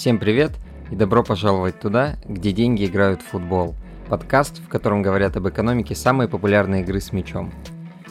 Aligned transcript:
Всем 0.00 0.18
привет 0.18 0.52
и 0.90 0.96
добро 0.96 1.22
пожаловать 1.22 1.78
туда, 1.78 2.16
где 2.24 2.52
деньги 2.52 2.86
играют 2.86 3.20
в 3.20 3.26
футбол. 3.26 3.74
Подкаст, 4.08 4.58
в 4.58 4.66
котором 4.66 5.02
говорят 5.02 5.36
об 5.36 5.46
экономике 5.46 5.94
самой 5.94 6.26
популярной 6.26 6.80
игры 6.80 7.02
с 7.02 7.12
мячом. 7.12 7.52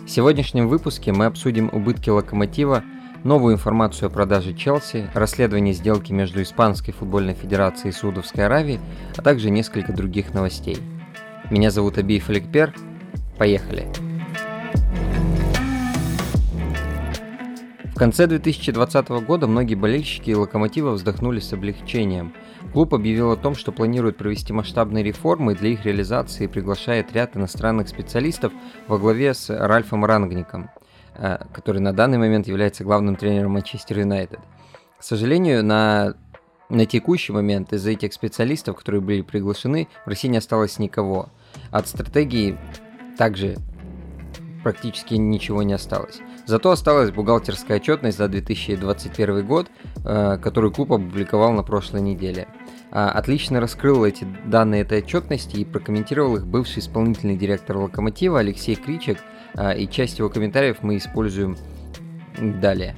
В 0.06 0.08
сегодняшнем 0.08 0.68
выпуске 0.68 1.12
мы 1.12 1.26
обсудим 1.26 1.68
убытки 1.74 2.12
Локомотива, 2.12 2.84
новую 3.24 3.56
информацию 3.56 4.06
о 4.06 4.10
продаже 4.12 4.54
Челси, 4.54 5.10
расследование 5.16 5.74
сделки 5.74 6.14
между 6.14 6.44
Испанской 6.44 6.94
футбольной 6.94 7.34
федерацией 7.34 7.90
и 7.90 7.94
Саудовской 7.96 8.46
Аравией, 8.46 8.80
а 9.18 9.24
также 9.24 9.50
несколько 9.50 9.92
других 9.92 10.36
новостей. 10.36 10.78
Меня 11.50 11.72
зовут 11.72 11.98
Абиев 11.98 12.30
Аликпер. 12.30 12.72
Поехали! 13.40 13.88
В 18.00 18.02
конце 18.02 18.28
2020 18.28 19.10
года 19.10 19.46
многие 19.46 19.76
болельщики 19.76 20.32
Локомотива 20.32 20.92
вздохнули 20.92 21.42
с 21.42 21.52
облегчением. 21.52 22.34
Клуб 22.72 22.94
объявил 22.94 23.32
о 23.32 23.36
том, 23.36 23.56
что 23.56 23.74
планирует 23.74 24.16
провести 24.16 24.54
масштабные 24.54 25.04
реформы 25.04 25.52
и 25.52 25.56
для 25.56 25.72
их 25.72 25.84
реализации 25.84 26.48
приглашает 26.48 27.12
ряд 27.12 27.36
иностранных 27.36 27.90
специалистов 27.90 28.54
во 28.88 28.98
главе 28.98 29.34
с 29.34 29.50
Ральфом 29.50 30.06
Рангником, 30.06 30.70
э, 31.16 31.40
который 31.52 31.82
на 31.82 31.92
данный 31.92 32.18
момент 32.18 32.48
является 32.48 32.86
главным 32.86 33.18
тренером 33.18 33.52
Манчестер 33.52 34.00
Юнайтед. 34.00 34.40
К 34.98 35.04
сожалению, 35.04 35.62
на 35.66 36.14
на 36.70 36.86
текущий 36.86 37.34
момент 37.34 37.74
из 37.74 37.86
этих 37.86 38.14
специалистов, 38.14 38.78
которые 38.78 39.02
были 39.02 39.24
приглашены, 39.24 39.90
в 40.06 40.08
России 40.08 40.30
не 40.30 40.38
осталось 40.38 40.80
никого. 40.80 41.28
От 41.70 41.90
стратегии 41.90 42.58
также 43.18 43.58
практически 44.64 45.16
ничего 45.16 45.64
не 45.64 45.74
осталось. 45.74 46.22
Зато 46.50 46.72
осталась 46.72 47.12
бухгалтерская 47.12 47.78
отчетность 47.78 48.18
за 48.18 48.28
2021 48.28 49.46
год, 49.46 49.68
э, 50.04 50.40
которую 50.42 50.74
клуб 50.74 50.92
опубликовал 50.92 51.52
на 51.52 51.62
прошлой 51.62 52.02
неделе. 52.02 52.48
А, 52.90 53.12
отлично 53.12 53.62
раскрыл 53.62 54.04
эти 54.04 54.26
данные 54.48 54.82
этой 54.82 55.04
отчетности 55.04 55.58
и 55.58 55.64
прокомментировал 55.64 56.38
их 56.38 56.48
бывший 56.48 56.80
исполнительный 56.80 57.38
директор 57.38 57.78
Локомотива 57.78 58.40
Алексей 58.40 58.74
Кричек, 58.74 59.20
а, 59.54 59.74
и 59.74 59.88
часть 59.88 60.18
его 60.18 60.30
комментариев 60.30 60.78
мы 60.82 60.98
используем 60.98 61.56
далее. 62.40 62.96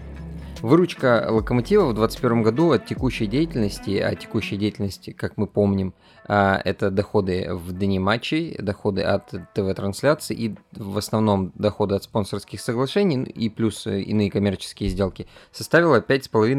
Выручка 0.61 1.25
Локомотива 1.27 1.85
в 1.85 1.95
2021 1.95 2.43
году 2.43 2.71
от 2.71 2.85
текущей 2.85 3.25
деятельности, 3.25 3.97
а 3.97 4.15
текущей 4.15 4.57
деятельности, 4.57 5.09
как 5.11 5.35
мы 5.35 5.47
помним, 5.47 5.95
а, 6.27 6.61
это 6.63 6.91
доходы 6.91 7.49
в 7.51 7.71
дни 7.71 7.97
матчей, 7.97 8.55
доходы 8.59 9.01
от 9.01 9.31
ТВ-трансляций 9.55 10.35
и 10.35 10.55
в 10.73 10.99
основном 10.99 11.51
доходы 11.55 11.95
от 11.95 12.03
спонсорских 12.03 12.61
соглашений 12.61 13.23
и 13.23 13.49
плюс 13.49 13.87
иные 13.87 14.29
коммерческие 14.29 14.89
сделки, 14.89 15.25
составила 15.51 15.99
5,5 15.99 16.53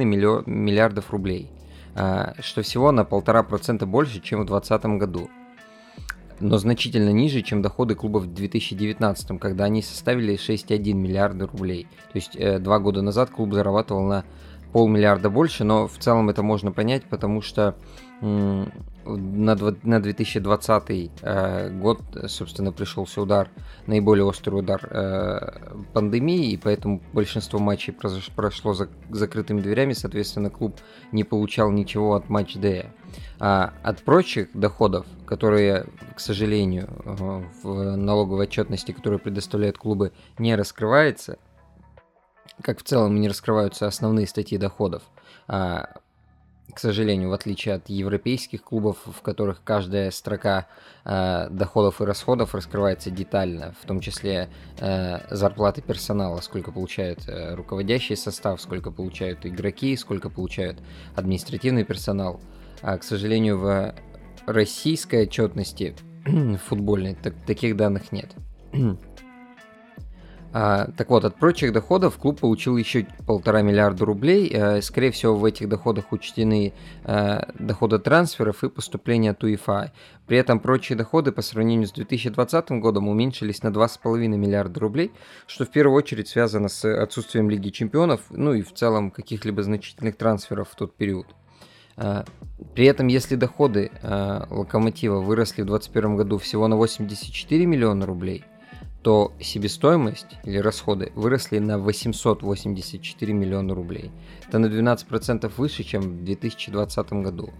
миллиардов 0.46 1.12
рублей, 1.12 1.48
а, 1.94 2.34
что 2.40 2.62
всего 2.62 2.90
на 2.90 3.04
1,5% 3.04 3.86
больше, 3.86 4.20
чем 4.20 4.42
в 4.42 4.46
2020 4.46 4.98
году 4.98 5.30
но 6.42 6.58
значительно 6.58 7.10
ниже, 7.10 7.42
чем 7.42 7.62
доходы 7.62 7.94
клубов 7.94 8.24
в 8.24 8.34
2019, 8.34 9.40
когда 9.40 9.64
они 9.64 9.80
составили 9.80 10.34
6,1 10.34 10.92
миллиарда 10.92 11.46
рублей. 11.46 11.86
То 12.12 12.16
есть 12.16 12.36
э, 12.36 12.58
два 12.58 12.80
года 12.80 13.00
назад 13.00 13.30
клуб 13.30 13.54
зарабатывал 13.54 14.02
на 14.02 14.24
полмиллиарда 14.72 15.30
больше, 15.30 15.64
но 15.64 15.86
в 15.86 15.98
целом 15.98 16.30
это 16.30 16.42
можно 16.42 16.72
понять, 16.72 17.04
потому 17.04 17.42
что 17.42 17.76
на, 18.22 19.56
на 19.82 20.00
2020 20.00 21.10
э, 21.22 21.70
год, 21.70 22.00
собственно, 22.26 22.72
пришелся 22.72 23.20
удар, 23.20 23.48
наиболее 23.86 24.24
острый 24.24 24.54
удар 24.54 24.86
э, 24.90 25.80
пандемии, 25.92 26.52
и 26.52 26.56
поэтому 26.56 27.02
большинство 27.12 27.58
матчей 27.58 27.92
прошло 27.92 28.74
за 28.74 28.88
закрытыми 29.10 29.60
дверями, 29.60 29.92
соответственно, 29.92 30.50
клуб 30.50 30.76
не 31.10 31.24
получал 31.24 31.70
ничего 31.70 32.14
от 32.14 32.28
матч-дэя. 32.28 32.94
А 33.40 33.72
от 33.82 34.02
прочих 34.02 34.48
доходов, 34.54 35.04
которые, 35.26 35.86
к 36.14 36.20
сожалению, 36.20 36.88
э, 37.04 37.42
в 37.62 37.96
налоговой 37.96 38.44
отчетности, 38.46 38.92
которые 38.92 39.18
предоставляют 39.18 39.78
клубы, 39.78 40.12
не 40.38 40.54
раскрывается, 40.54 41.38
как 42.62 42.78
в 42.78 42.84
целом 42.84 43.20
не 43.20 43.28
раскрываются 43.28 43.86
основные 43.86 44.26
статьи 44.26 44.58
доходов, 44.58 45.02
а, 45.48 45.88
к 46.74 46.78
сожалению, 46.78 47.30
в 47.30 47.32
отличие 47.32 47.74
от 47.74 47.88
европейских 47.88 48.62
клубов, 48.62 48.98
в 49.04 49.20
которых 49.22 49.62
каждая 49.62 50.10
строка 50.10 50.66
э, 51.04 51.48
доходов 51.50 52.00
и 52.00 52.04
расходов 52.04 52.54
раскрывается 52.54 53.10
детально, 53.10 53.74
в 53.80 53.86
том 53.86 54.00
числе 54.00 54.48
э, 54.78 55.18
зарплаты 55.34 55.82
персонала, 55.82 56.40
сколько 56.40 56.72
получает 56.72 57.28
э, 57.28 57.54
руководящий 57.54 58.16
состав, 58.16 58.60
сколько 58.60 58.90
получают 58.90 59.44
игроки, 59.44 59.96
сколько 59.96 60.30
получают 60.30 60.78
административный 61.14 61.84
персонал. 61.84 62.40
А, 62.80 62.96
к 62.96 63.04
сожалению, 63.04 63.58
в 63.58 63.94
российской 64.46 65.24
отчетности 65.24 65.94
футбольной 66.66 67.14
так, 67.14 67.34
таких 67.46 67.76
данных 67.76 68.12
нет. 68.12 68.32
А, 70.54 70.90
так 70.96 71.08
вот, 71.08 71.24
от 71.24 71.36
прочих 71.36 71.72
доходов 71.72 72.18
клуб 72.18 72.40
получил 72.40 72.76
еще 72.76 73.06
полтора 73.26 73.62
миллиарда 73.62 74.04
рублей. 74.04 74.52
А, 74.54 74.82
скорее 74.82 75.10
всего, 75.10 75.34
в 75.34 75.44
этих 75.44 75.68
доходах 75.68 76.12
учтены 76.12 76.74
а, 77.04 77.48
доходы 77.58 77.98
трансферов 77.98 78.62
и 78.62 78.68
поступления 78.68 79.30
от 79.30 79.42
УЕФА. 79.42 79.92
При 80.26 80.36
этом 80.36 80.60
прочие 80.60 80.96
доходы 80.96 81.32
по 81.32 81.40
сравнению 81.40 81.88
с 81.88 81.92
2020 81.92 82.70
годом 82.72 83.08
уменьшились 83.08 83.62
на 83.62 83.68
2,5 83.68 84.28
миллиарда 84.28 84.78
рублей, 84.78 85.12
что 85.46 85.64
в 85.64 85.70
первую 85.70 85.96
очередь 85.96 86.28
связано 86.28 86.68
с 86.68 86.84
отсутствием 86.84 87.48
Лиги 87.48 87.70
Чемпионов, 87.70 88.20
ну 88.30 88.52
и 88.52 88.62
в 88.62 88.74
целом 88.74 89.10
каких-либо 89.10 89.62
значительных 89.62 90.16
трансферов 90.16 90.68
в 90.68 90.74
тот 90.76 90.94
период. 90.94 91.26
При 92.74 92.86
этом, 92.86 93.08
если 93.08 93.36
доходы 93.36 93.90
Локомотива 94.02 95.20
выросли 95.20 95.62
в 95.62 95.66
2021 95.66 96.16
году 96.16 96.38
всего 96.38 96.66
на 96.66 96.76
84 96.76 97.66
миллиона 97.66 98.06
рублей, 98.06 98.44
то 99.02 99.32
себестоимость 99.40 100.38
или 100.44 100.58
расходы 100.58 101.12
выросли 101.14 101.58
на 101.58 101.78
884 101.78 103.32
миллиона 103.32 103.74
рублей. 103.74 104.10
Это 104.46 104.58
на 104.58 104.66
12% 104.66 105.52
выше, 105.56 105.82
чем 105.82 106.02
в 106.02 106.24
2020 106.24 107.12
году. 107.14 107.50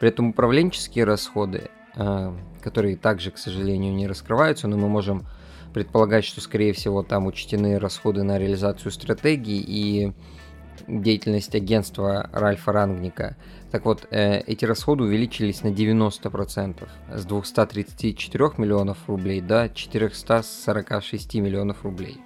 При 0.00 0.08
этом 0.08 0.30
управленческие 0.30 1.04
расходы, 1.04 1.70
а, 1.96 2.36
которые 2.60 2.96
также, 2.96 3.30
к 3.30 3.38
сожалению, 3.38 3.94
не 3.94 4.06
раскрываются, 4.06 4.66
но 4.68 4.76
мы 4.76 4.88
можем 4.88 5.26
предполагать, 5.72 6.24
что, 6.24 6.40
скорее 6.40 6.72
всего, 6.72 7.02
там 7.02 7.26
учтены 7.26 7.78
расходы 7.78 8.22
на 8.22 8.38
реализацию 8.38 8.90
стратегии 8.90 9.62
и 9.66 10.12
деятельность 10.86 11.54
агентства 11.54 12.28
Ральфа 12.32 12.72
Рангника. 12.72 13.36
Так 13.70 13.84
вот, 13.84 14.06
э, 14.10 14.40
эти 14.40 14.64
расходы 14.64 15.04
увеличились 15.04 15.62
на 15.62 15.70
90%, 15.70 16.88
с 17.12 17.24
234 17.24 18.58
миллионов 18.58 18.98
рублей 19.08 19.40
до 19.40 19.68
446 19.68 21.40
миллионов 21.40 21.84
рублей. 21.84 22.18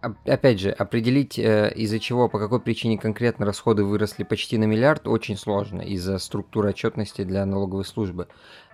Опять 0.00 0.60
же, 0.60 0.70
определить, 0.70 1.38
э, 1.38 1.72
из-за 1.76 1.98
чего, 1.98 2.30
по 2.30 2.38
какой 2.38 2.60
причине 2.60 2.96
конкретно 2.96 3.44
расходы 3.44 3.84
выросли 3.84 4.24
почти 4.24 4.56
на 4.56 4.64
миллиард, 4.64 5.06
очень 5.06 5.36
сложно 5.36 5.82
из-за 5.82 6.16
структуры 6.18 6.70
отчетности 6.70 7.22
для 7.22 7.44
налоговой 7.44 7.84
службы. 7.84 8.28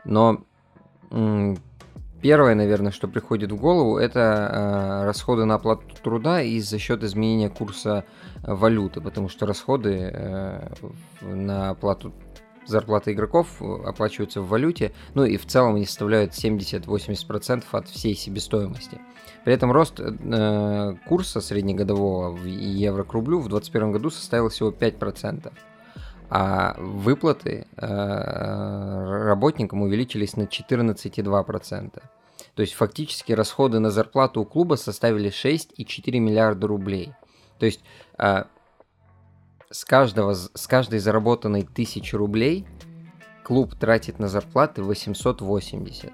Но 0.04 0.44
Первое, 2.22 2.54
наверное, 2.54 2.92
что 2.92 3.08
приходит 3.08 3.52
в 3.52 3.56
голову, 3.56 3.98
это 3.98 4.20
э, 4.20 5.04
расходы 5.04 5.44
на 5.44 5.56
оплату 5.56 5.82
труда 6.02 6.40
и 6.40 6.58
за 6.60 6.78
счет 6.78 7.04
изменения 7.04 7.50
курса 7.50 8.04
э, 8.42 8.54
валюты, 8.54 9.00
потому 9.00 9.28
что 9.28 9.46
расходы 9.46 10.10
э, 10.12 10.68
на 11.20 11.70
оплату 11.70 12.12
зарплаты 12.66 13.12
игроков 13.12 13.62
оплачиваются 13.62 14.40
в 14.40 14.48
валюте, 14.48 14.92
ну 15.14 15.24
и 15.24 15.36
в 15.36 15.46
целом 15.46 15.76
они 15.76 15.86
составляют 15.86 16.32
70-80% 16.32 17.64
от 17.70 17.88
всей 17.88 18.16
себестоимости. 18.16 18.98
При 19.44 19.54
этом 19.54 19.70
рост 19.70 20.00
э, 20.00 20.96
курса 21.06 21.40
среднегодового 21.40 22.36
евро 22.46 23.04
к 23.04 23.12
рублю 23.12 23.38
в 23.38 23.48
2021 23.48 23.92
году 23.92 24.10
составил 24.10 24.48
всего 24.48 24.70
5% 24.70 25.52
а 26.28 26.74
выплаты 26.78 27.66
э, 27.76 29.24
работникам 29.24 29.82
увеличились 29.82 30.36
на 30.36 30.42
14,2%. 30.42 32.02
То 32.54 32.62
есть 32.62 32.74
фактически 32.74 33.32
расходы 33.32 33.78
на 33.78 33.90
зарплату 33.90 34.40
у 34.40 34.44
клуба 34.44 34.74
составили 34.74 35.30
6,4 35.30 36.18
миллиарда 36.18 36.66
рублей. 36.66 37.12
То 37.58 37.66
есть 37.66 37.80
э, 38.18 38.44
с, 39.70 39.84
каждого, 39.84 40.34
с 40.34 40.66
каждой 40.66 40.98
заработанной 40.98 41.62
тысячи 41.62 42.14
рублей 42.14 42.66
клуб 43.44 43.74
тратит 43.76 44.18
на 44.18 44.28
зарплаты 44.28 44.82
880. 44.82 46.12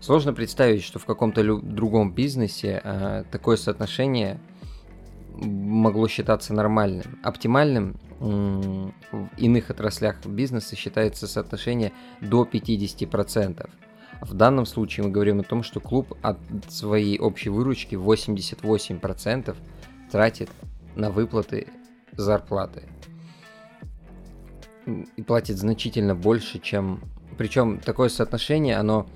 Сложно 0.00 0.32
представить, 0.32 0.82
что 0.82 0.98
в 0.98 1.04
каком-то 1.04 1.42
другом 1.60 2.12
бизнесе 2.12 2.80
э, 2.82 3.24
такое 3.30 3.56
соотношение 3.56 4.40
могло 5.40 6.08
считаться 6.08 6.52
нормальным. 6.52 7.18
Оптимальным 7.22 7.96
в 8.20 8.92
иных 9.36 9.70
отраслях 9.70 10.24
бизнеса 10.26 10.74
считается 10.76 11.26
соотношение 11.26 11.92
до 12.20 12.44
50%. 12.44 13.68
В 14.20 14.34
данном 14.34 14.66
случае 14.66 15.06
мы 15.06 15.12
говорим 15.12 15.40
о 15.40 15.44
том, 15.44 15.62
что 15.62 15.78
клуб 15.78 16.14
от 16.22 16.38
своей 16.68 17.18
общей 17.20 17.50
выручки 17.50 17.94
88% 17.94 19.56
тратит 20.10 20.50
на 20.96 21.10
выплаты 21.10 21.68
зарплаты. 22.12 22.82
и 25.16 25.22
платит 25.22 25.58
значительно 25.58 26.14
больше, 26.14 26.58
чем... 26.58 27.00
Причем 27.36 27.78
такое 27.78 28.08
соотношение, 28.08 28.76
оно 28.76 29.06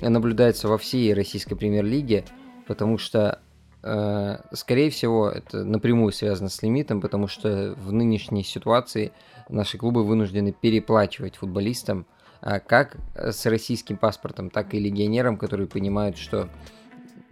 наблюдается 0.00 0.68
во 0.68 0.78
всей 0.78 1.12
российской 1.14 1.56
премьер-лиге, 1.56 2.24
потому 2.66 2.98
что, 2.98 3.40
скорее 3.82 4.90
всего, 4.90 5.28
это 5.28 5.64
напрямую 5.64 6.12
связано 6.12 6.48
с 6.48 6.62
лимитом, 6.62 7.00
потому 7.00 7.26
что 7.26 7.74
в 7.76 7.92
нынешней 7.92 8.44
ситуации 8.44 9.12
наши 9.48 9.78
клубы 9.78 10.04
вынуждены 10.04 10.52
переплачивать 10.52 11.36
футболистам, 11.36 12.06
э, 12.40 12.60
как 12.60 12.96
с 13.14 13.44
российским 13.46 13.96
паспортом, 13.96 14.50
так 14.50 14.74
и 14.74 14.78
легионерам, 14.78 15.36
которые 15.36 15.66
понимают, 15.66 16.16
что 16.16 16.48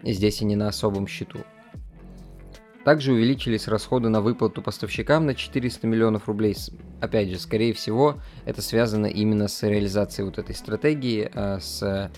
здесь 0.03 0.43
они 0.43 0.57
на 0.57 0.69
особом 0.69 1.07
счету. 1.07 1.41
Также 2.85 3.13
увеличились 3.13 3.69
расходы 3.69 4.09
на 4.09 4.23
выплату 4.23 4.63
поставщикам 4.63 5.27
на 5.27 5.35
400 5.35 5.87
миллионов 5.87 6.29
рублей. 6.29 6.57
Опять 7.01 7.29
же, 7.29 7.39
скорее 7.39 7.75
всего, 7.75 8.17
это 8.47 8.63
связано 8.63 9.07
именно 9.07 9.49
с 9.49 9.63
реализацией 9.63 10.25
вот 10.25 10.39
этой 10.39 10.55
стратегии, 10.55 11.31
э, 11.33 11.61
с 11.61 12.11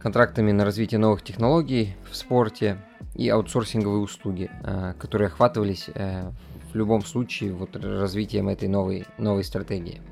контрактами 0.00 0.52
на 0.52 0.64
развитие 0.64 1.00
новых 1.00 1.22
технологий 1.22 1.96
в 2.08 2.16
спорте 2.16 2.78
и 3.14 3.28
аутсорсинговые 3.28 4.00
услуги, 4.00 4.50
э, 4.62 4.94
которые 4.98 5.28
охватывались 5.28 5.88
э, 5.94 6.30
в 6.72 6.74
любом 6.74 7.02
случае 7.04 7.52
вот 7.52 7.76
развитием 7.76 8.48
этой 8.48 8.68
новой, 8.68 9.06
новой 9.18 9.44
стратегии. 9.44 10.02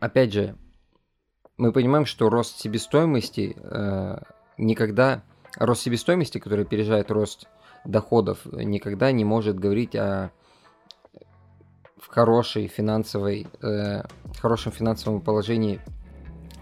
Опять 0.00 0.32
же, 0.32 0.56
мы 1.56 1.72
понимаем, 1.72 2.04
что 2.04 2.28
рост 2.28 2.58
себестоимости 2.58 3.56
никогда, 4.58 5.22
рост 5.58 5.82
себестоимости, 5.82 6.36
который 6.36 6.66
опережает 6.66 7.10
рост 7.10 7.46
доходов 7.86 8.44
никогда 8.44 9.10
не 9.12 9.24
может 9.24 9.58
говорить 9.58 9.96
о 9.96 10.32
в 12.06 12.08
хорошей 12.08 12.68
финансовой, 12.68 13.46
э, 13.62 14.02
хорошем 14.40 14.70
финансовом 14.70 15.20
положении 15.20 15.80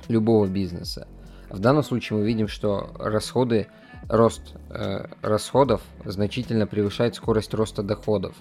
любого 0.09 0.47
бизнеса. 0.47 1.07
В 1.51 1.59
данном 1.59 1.83
случае 1.83 2.19
мы 2.19 2.27
видим, 2.27 2.49
что 2.49 2.91
расходы, 2.99 3.67
рост 4.09 4.55
э, 4.71 5.06
расходов 5.23 5.83
значительно 6.05 6.67
превышает 6.67 7.15
скорость 7.15 7.55
роста 7.55 7.83
доходов. 7.83 8.35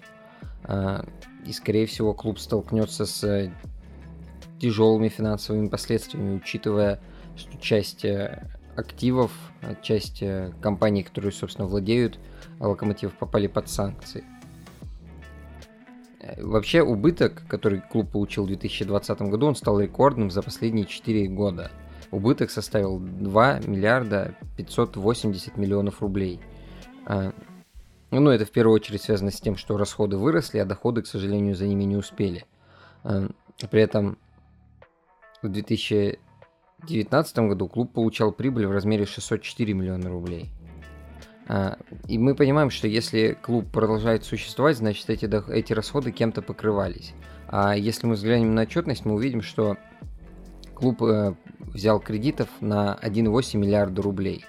Э, 0.63 1.03
и, 1.45 1.53
скорее 1.53 1.85
всего, 1.85 2.13
клуб 2.13 2.39
столкнется 2.39 3.05
с 3.05 3.51
тяжелыми 4.59 5.09
финансовыми 5.09 5.67
последствиями, 5.67 6.37
учитывая, 6.37 7.01
что 7.35 7.57
часть 7.57 8.05
э, 8.05 8.47
активов, 8.75 9.31
часть 9.81 10.21
э, 10.21 10.53
компаний, 10.61 11.03
которые, 11.03 11.31
собственно, 11.31 11.67
владеют 11.67 12.19
Локомотив 12.59 13.13
попали 13.13 13.47
под 13.47 13.69
санкции. 13.69 14.23
Э, 16.19 16.41
вообще 16.41 16.81
убыток, 16.81 17.43
который 17.47 17.81
клуб 17.81 18.11
получил 18.11 18.45
в 18.45 18.47
2020 18.47 19.21
году, 19.23 19.47
он 19.47 19.55
стал 19.55 19.79
рекордным 19.79 20.31
за 20.31 20.41
последние 20.41 20.85
4 20.85 21.27
года. 21.27 21.71
Убыток 22.13 22.51
составил 22.51 22.99
2 22.99 23.61
миллиарда 23.65 24.35
580 24.55 25.57
миллионов 25.57 25.99
рублей. 26.03 26.39
А, 27.07 27.33
ну, 28.11 28.29
это 28.29 28.45
в 28.45 28.51
первую 28.51 28.75
очередь 28.75 29.01
связано 29.01 29.31
с 29.31 29.41
тем, 29.41 29.57
что 29.57 29.77
расходы 29.77 30.17
выросли, 30.17 30.59
а 30.59 30.65
доходы, 30.65 31.01
к 31.01 31.07
сожалению, 31.07 31.55
за 31.55 31.65
ними 31.65 31.85
не 31.85 31.95
успели. 31.95 32.45
А, 33.03 33.29
при 33.71 33.81
этом 33.81 34.19
в 35.41 35.47
2019 35.49 37.39
году 37.39 37.67
клуб 37.67 37.91
получал 37.93 38.31
прибыль 38.31 38.67
в 38.67 38.71
размере 38.71 39.07
604 39.07 39.73
миллиона 39.73 40.07
рублей. 40.07 40.51
А, 41.47 41.79
и 42.07 42.19
мы 42.19 42.35
понимаем, 42.35 42.69
что 42.69 42.87
если 42.87 43.35
клуб 43.41 43.71
продолжает 43.71 44.23
существовать, 44.23 44.77
значит 44.77 45.09
эти, 45.09 45.25
эти 45.51 45.73
расходы 45.73 46.11
кем-то 46.11 46.43
покрывались. 46.43 47.15
А 47.47 47.75
если 47.75 48.05
мы 48.05 48.13
взглянем 48.13 48.53
на 48.53 48.61
отчетность, 48.61 49.03
мы 49.03 49.15
увидим, 49.15 49.41
что 49.41 49.77
клуб 50.73 51.01
э, 51.03 51.33
взял 51.73 51.99
кредитов 51.99 52.49
на 52.59 52.97
1,8 53.01 53.57
миллиарда 53.57 54.01
рублей. 54.01 54.45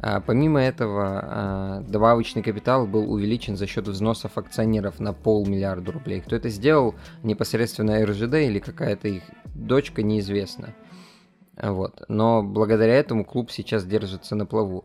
А, 0.00 0.20
помимо 0.20 0.60
этого, 0.60 1.20
а, 1.22 1.80
добавочный 1.86 2.42
капитал 2.42 2.86
был 2.86 3.10
увеличен 3.10 3.56
за 3.56 3.66
счет 3.66 3.88
взносов 3.88 4.36
акционеров 4.36 5.00
на 5.00 5.12
полмиллиарда 5.12 5.92
рублей. 5.92 6.20
Кто 6.20 6.36
это 6.36 6.48
сделал, 6.48 6.94
непосредственно 7.22 8.04
РЖД 8.04 8.34
или 8.34 8.58
какая-то 8.58 9.08
их 9.08 9.22
дочка, 9.54 10.02
неизвестно. 10.02 10.74
Вот. 11.60 12.02
Но 12.08 12.42
благодаря 12.42 12.94
этому 12.94 13.24
клуб 13.24 13.50
сейчас 13.50 13.84
держится 13.86 14.34
на 14.34 14.44
плаву. 14.46 14.84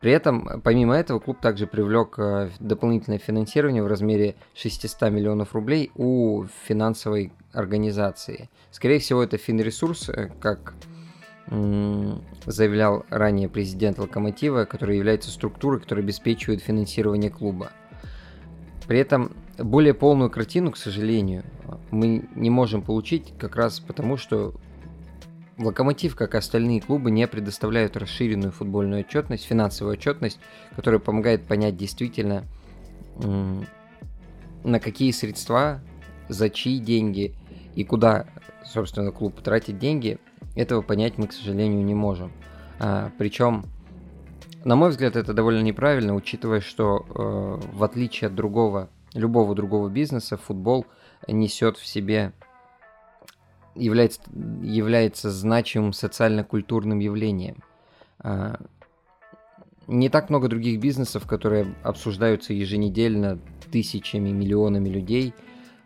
При 0.00 0.12
этом, 0.12 0.60
помимо 0.62 0.94
этого, 0.94 1.18
клуб 1.18 1.40
также 1.40 1.66
привлек 1.66 2.18
э, 2.18 2.50
дополнительное 2.60 3.18
финансирование 3.18 3.82
в 3.82 3.86
размере 3.86 4.36
600 4.54 5.10
миллионов 5.10 5.54
рублей 5.54 5.90
у 5.96 6.44
финансовой 6.66 7.32
организации. 7.52 8.48
Скорее 8.70 8.98
всего, 8.98 9.22
это 9.22 9.38
финресурс, 9.38 10.08
э, 10.08 10.30
как 10.40 10.74
заявлял 11.50 13.06
ранее 13.08 13.48
президент 13.48 13.98
Локомотива, 13.98 14.66
который 14.66 14.98
является 14.98 15.30
структурой, 15.30 15.80
которая 15.80 16.04
обеспечивает 16.04 16.62
финансирование 16.62 17.30
клуба. 17.30 17.70
При 18.86 18.98
этом 18.98 19.34
более 19.56 19.94
полную 19.94 20.30
картину, 20.30 20.72
к 20.72 20.76
сожалению, 20.76 21.44
мы 21.90 22.28
не 22.34 22.50
можем 22.50 22.82
получить 22.82 23.32
как 23.38 23.56
раз 23.56 23.80
потому, 23.80 24.16
что 24.16 24.54
Локомотив, 25.58 26.14
как 26.14 26.34
и 26.34 26.38
остальные 26.38 26.80
клубы, 26.80 27.10
не 27.10 27.26
предоставляют 27.26 27.96
расширенную 27.96 28.52
футбольную 28.52 29.00
отчетность, 29.00 29.44
финансовую 29.44 29.94
отчетность, 29.94 30.38
которая 30.76 31.00
помогает 31.00 31.46
понять 31.46 31.76
действительно, 31.76 32.44
на 33.18 34.80
какие 34.80 35.10
средства, 35.10 35.80
за 36.28 36.48
чьи 36.50 36.78
деньги 36.78 37.34
и 37.74 37.84
куда, 37.84 38.26
собственно, 38.64 39.10
клуб 39.10 39.40
тратит 39.40 39.78
деньги. 39.78 40.18
Этого 40.54 40.82
понять 40.82 41.18
мы, 41.18 41.26
к 41.26 41.32
сожалению, 41.32 41.84
не 41.84 41.94
можем. 41.94 42.32
А, 42.78 43.10
причем, 43.18 43.64
на 44.64 44.76
мой 44.76 44.90
взгляд, 44.90 45.16
это 45.16 45.32
довольно 45.32 45.62
неправильно, 45.62 46.14
учитывая, 46.14 46.60
что 46.60 47.06
э, 47.08 47.76
в 47.76 47.82
отличие 47.82 48.28
от 48.28 48.34
другого, 48.34 48.90
любого 49.14 49.54
другого 49.54 49.88
бизнеса, 49.88 50.36
футбол 50.36 50.86
несет 51.26 51.76
в 51.76 51.86
себе 51.86 52.32
является, 53.78 54.20
является 54.62 55.30
значимым 55.30 55.92
социально-культурным 55.92 56.98
явлением. 56.98 57.62
А, 58.20 58.60
не 59.86 60.08
так 60.08 60.28
много 60.30 60.48
других 60.48 60.80
бизнесов, 60.80 61.26
которые 61.26 61.74
обсуждаются 61.82 62.52
еженедельно 62.52 63.38
тысячами, 63.70 64.30
миллионами 64.30 64.88
людей, 64.88 65.34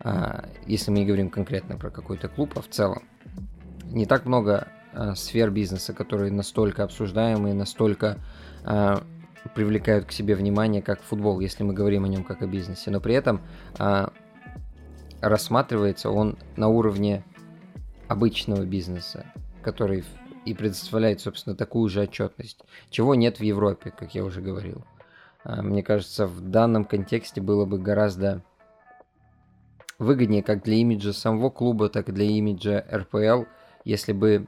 а, 0.00 0.48
если 0.66 0.90
мы 0.90 1.00
не 1.00 1.06
говорим 1.06 1.30
конкретно 1.30 1.76
про 1.76 1.90
какой-то 1.90 2.28
клуб, 2.28 2.52
а 2.56 2.62
в 2.62 2.68
целом. 2.68 3.02
Не 3.84 4.06
так 4.06 4.24
много 4.24 4.68
а, 4.92 5.14
сфер 5.14 5.50
бизнеса, 5.50 5.92
которые 5.92 6.32
настолько 6.32 6.84
обсуждаемые, 6.84 7.54
настолько 7.54 8.18
привлекают 9.56 10.04
к 10.04 10.12
себе 10.12 10.36
внимание, 10.36 10.82
как 10.82 11.02
футбол, 11.02 11.40
если 11.40 11.64
мы 11.64 11.74
говорим 11.74 12.04
о 12.04 12.08
нем 12.08 12.22
как 12.22 12.42
о 12.42 12.46
бизнесе. 12.46 12.92
Но 12.92 13.00
при 13.00 13.16
этом 13.16 13.40
рассматривается 15.20 16.10
он 16.10 16.38
на 16.56 16.68
уровне 16.68 17.24
обычного 18.12 18.64
бизнеса, 18.64 19.26
который 19.62 20.04
и 20.44 20.54
предоставляет, 20.54 21.20
собственно, 21.20 21.56
такую 21.56 21.88
же 21.88 22.02
отчетность, 22.02 22.60
чего 22.90 23.14
нет 23.14 23.38
в 23.38 23.42
Европе, 23.42 23.92
как 23.96 24.14
я 24.14 24.24
уже 24.24 24.40
говорил. 24.40 24.84
А, 25.44 25.62
мне 25.62 25.82
кажется, 25.82 26.26
в 26.26 26.40
данном 26.40 26.84
контексте 26.84 27.40
было 27.40 27.64
бы 27.64 27.78
гораздо 27.78 28.42
выгоднее 29.98 30.42
как 30.42 30.62
для 30.64 30.74
имиджа 30.76 31.12
самого 31.12 31.50
клуба, 31.50 31.88
так 31.88 32.08
и 32.08 32.12
для 32.12 32.24
имиджа 32.24 32.84
РПЛ, 32.92 33.44
если 33.84 34.12
бы 34.12 34.46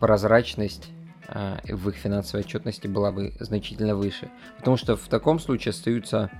прозрачность 0.00 0.88
а, 1.28 1.60
в 1.68 1.88
их 1.88 1.96
финансовой 1.96 2.44
отчетности 2.44 2.86
была 2.86 3.12
бы 3.12 3.34
значительно 3.40 3.94
выше. 3.94 4.30
Потому 4.58 4.76
что 4.76 4.96
в 4.96 5.08
таком 5.08 5.38
случае 5.38 5.70
остаются, 5.70 6.30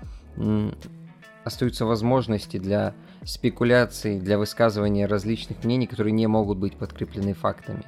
остаются 1.45 1.85
возможности 1.85 2.59
для 2.59 2.95
спекуляций, 3.25 4.19
для 4.21 4.39
высказывания 4.39 5.07
различных 5.07 5.65
мнений, 5.65 5.87
которые 5.87 6.13
не 6.13 6.27
могут 6.27 6.59
быть 6.59 6.77
подкреплены 6.77 7.35
фактами, 7.35 7.85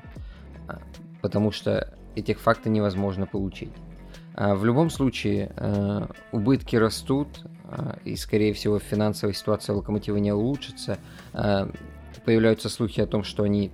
а, 0.67 0.81
потому 1.21 1.53
что 1.53 1.93
этих 2.15 2.41
фактов 2.41 2.73
невозможно 2.73 3.27
получить. 3.27 3.73
А, 4.35 4.55
в 4.55 4.65
любом 4.65 4.91
случае, 4.91 5.53
а, 5.57 6.09
убытки 6.33 6.77
растут, 6.77 7.29
и, 8.05 8.15
скорее 8.15 8.53
всего, 8.53 8.79
финансовая 8.79 9.35
ситуация 9.35 9.75
локомотива 9.75 10.19
не 10.19 10.31
улучшится. 10.31 10.99
Появляются 12.25 12.69
слухи 12.69 13.01
о 13.01 13.09
том, 13.09 13.25
что 13.25 13.43
они 13.43 13.73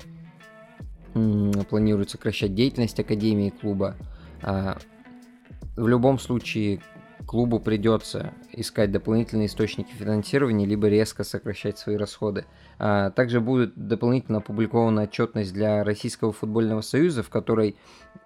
планируют 1.69 2.09
сокращать 2.09 2.55
деятельность 2.55 2.99
Академии 2.99 3.51
клуба. 3.51 3.97
В 4.41 4.79
любом 5.87 6.19
случае, 6.19 6.81
клубу 7.27 7.61
придется 7.61 8.33
искать 8.53 8.91
дополнительные 8.93 9.47
источники 9.47 9.93
финансирования, 9.93 10.67
либо 10.67 10.89
резко 10.89 11.25
сокращать 11.25 11.79
свои 11.79 11.97
расходы. 11.97 12.45
А 12.79 13.11
также 13.11 13.41
будет 13.41 13.73
дополнительно 13.75 14.39
опубликована 14.39 15.03
отчетность 15.03 15.53
для 15.53 15.85
Российского 15.85 16.33
футбольного 16.33 16.81
союза, 16.81 17.23
в 17.23 17.31
которой 17.31 17.77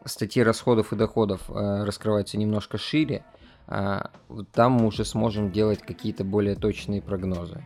статьи 0.04 0.42
расходов 0.42 0.92
и 0.92 0.96
доходов 0.96 1.42
а, 1.48 1.84
раскрываются 1.84 2.38
немножко 2.38 2.78
шире. 2.78 3.24
А, 3.66 4.10
там 4.52 4.72
мы 4.72 4.86
уже 4.86 5.04
сможем 5.04 5.50
делать 5.50 5.80
какие-то 5.80 6.24
более 6.24 6.54
точные 6.54 7.02
прогнозы. 7.02 7.64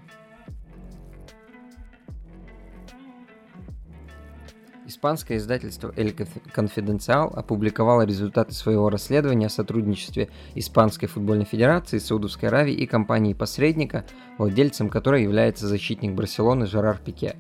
Испанское 4.91 5.39
издательство 5.39 5.93
El 5.97 6.17
Confidencial 6.53 7.33
опубликовало 7.33 8.03
результаты 8.03 8.53
своего 8.55 8.91
расследования 8.91 9.47
о 9.47 9.49
сотрудничестве 9.49 10.31
Испанской 10.57 11.07
футбольной 11.07 11.45
федерации, 11.45 11.99
Саудовской 11.99 12.49
Аравии 12.49 12.75
и 12.75 12.87
компании-посредника, 12.87 14.05
владельцем 14.37 14.89
которой 14.89 15.23
является 15.23 15.69
защитник 15.69 16.15
Барселоны 16.15 16.67
Жерар 16.67 16.99
Пике. 16.99 17.37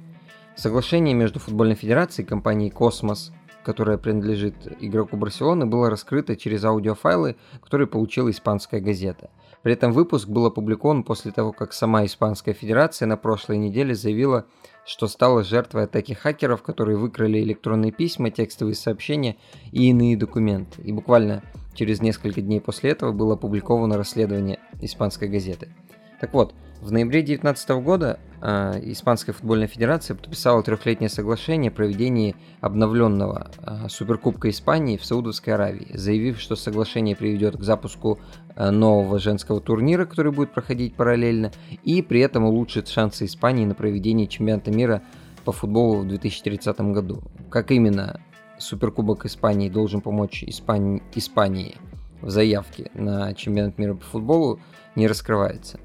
Соглашение 0.54 1.12
между 1.12 1.40
футбольной 1.40 1.74
федерацией 1.74 2.24
и 2.24 2.28
компанией 2.28 2.70
Космос, 2.70 3.32
которая 3.64 3.98
принадлежит 3.98 4.54
игроку 4.78 5.16
Барселоны, 5.16 5.66
было 5.66 5.90
раскрыто 5.90 6.36
через 6.36 6.64
аудиофайлы, 6.64 7.34
которые 7.60 7.88
получила 7.88 8.30
испанская 8.30 8.80
газета. 8.80 9.28
При 9.62 9.72
этом 9.72 9.92
выпуск 9.92 10.28
был 10.28 10.46
опубликован 10.46 11.02
после 11.02 11.32
того, 11.32 11.50
как 11.52 11.72
сама 11.72 12.06
Испанская 12.06 12.54
Федерация 12.54 13.06
на 13.06 13.16
прошлой 13.16 13.58
неделе 13.58 13.94
заявила, 13.96 14.46
что 14.86 15.06
стала 15.08 15.42
жертвой 15.42 15.84
атаки 15.84 16.12
хакеров, 16.12 16.62
которые 16.62 16.96
выкрали 16.96 17.40
электронные 17.40 17.92
письма, 17.92 18.30
текстовые 18.30 18.74
сообщения 18.74 19.36
и 19.72 19.90
иные 19.90 20.16
документы. 20.16 20.82
И 20.82 20.92
буквально 20.92 21.42
через 21.74 22.00
несколько 22.00 22.40
дней 22.40 22.60
после 22.60 22.90
этого 22.90 23.12
было 23.12 23.34
опубликовано 23.34 23.96
расследование 23.96 24.58
испанской 24.80 25.28
газеты. 25.28 25.72
Так 26.20 26.34
вот, 26.34 26.54
в 26.80 26.92
ноябре 26.92 27.20
2019 27.20 27.70
года 27.82 28.18
э, 28.40 28.80
Испанская 28.84 29.34
футбольная 29.34 29.66
федерация 29.66 30.16
подписала 30.16 30.62
трехлетнее 30.62 31.10
соглашение 31.10 31.70
о 31.70 31.74
проведении 31.74 32.34
обновленного 32.60 33.50
э, 33.62 33.88
Суперкубка 33.88 34.48
Испании 34.48 34.96
в 34.96 35.04
Саудовской 35.04 35.54
Аравии, 35.54 35.88
заявив, 35.92 36.40
что 36.40 36.56
соглашение 36.56 37.14
приведет 37.14 37.56
к 37.56 37.62
запуску 37.62 38.18
э, 38.56 38.70
нового 38.70 39.18
женского 39.18 39.60
турнира, 39.60 40.06
который 40.06 40.32
будет 40.32 40.52
проходить 40.52 40.94
параллельно, 40.94 41.52
и 41.84 42.00
при 42.00 42.20
этом 42.20 42.44
улучшит 42.44 42.88
шансы 42.88 43.26
Испании 43.26 43.66
на 43.66 43.74
проведение 43.74 44.26
чемпионата 44.26 44.70
мира 44.70 45.02
по 45.44 45.52
футболу 45.52 45.98
в 46.00 46.08
2030 46.08 46.80
году. 46.80 47.22
Как 47.50 47.70
именно 47.70 48.20
Суперкубок 48.58 49.26
Испании 49.26 49.68
должен 49.68 50.00
помочь 50.00 50.44
Испани- 50.44 51.02
Испании 51.14 51.76
в 52.22 52.30
заявке 52.30 52.90
на 52.94 53.34
чемпионат 53.34 53.76
мира 53.78 53.94
по 53.94 54.04
футболу, 54.04 54.60
не 54.96 55.06
раскрывается. 55.06 55.78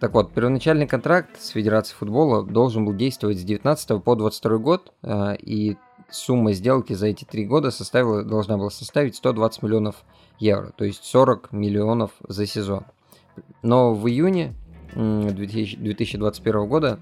Так 0.00 0.12
вот, 0.12 0.32
первоначальный 0.32 0.86
контракт 0.86 1.40
с 1.40 1.48
Федерацией 1.48 1.96
футбола 1.96 2.44
должен 2.44 2.84
был 2.84 2.94
действовать 2.94 3.38
с 3.38 3.44
19 3.44 4.02
по 4.02 4.14
22 4.14 4.58
год, 4.58 4.92
э, 5.02 5.36
и 5.38 5.76
сумма 6.10 6.52
сделки 6.52 6.92
за 6.92 7.06
эти 7.06 7.24
три 7.24 7.46
года 7.46 7.70
составила, 7.70 8.22
должна 8.22 8.58
была 8.58 8.70
составить 8.70 9.16
120 9.16 9.62
миллионов 9.62 9.96
евро, 10.38 10.72
то 10.76 10.84
есть 10.84 11.02
40 11.04 11.52
миллионов 11.52 12.10
за 12.28 12.46
сезон. 12.46 12.84
Но 13.62 13.94
в 13.94 14.06
июне 14.08 14.54
2021 14.94 16.68
года 16.68 17.00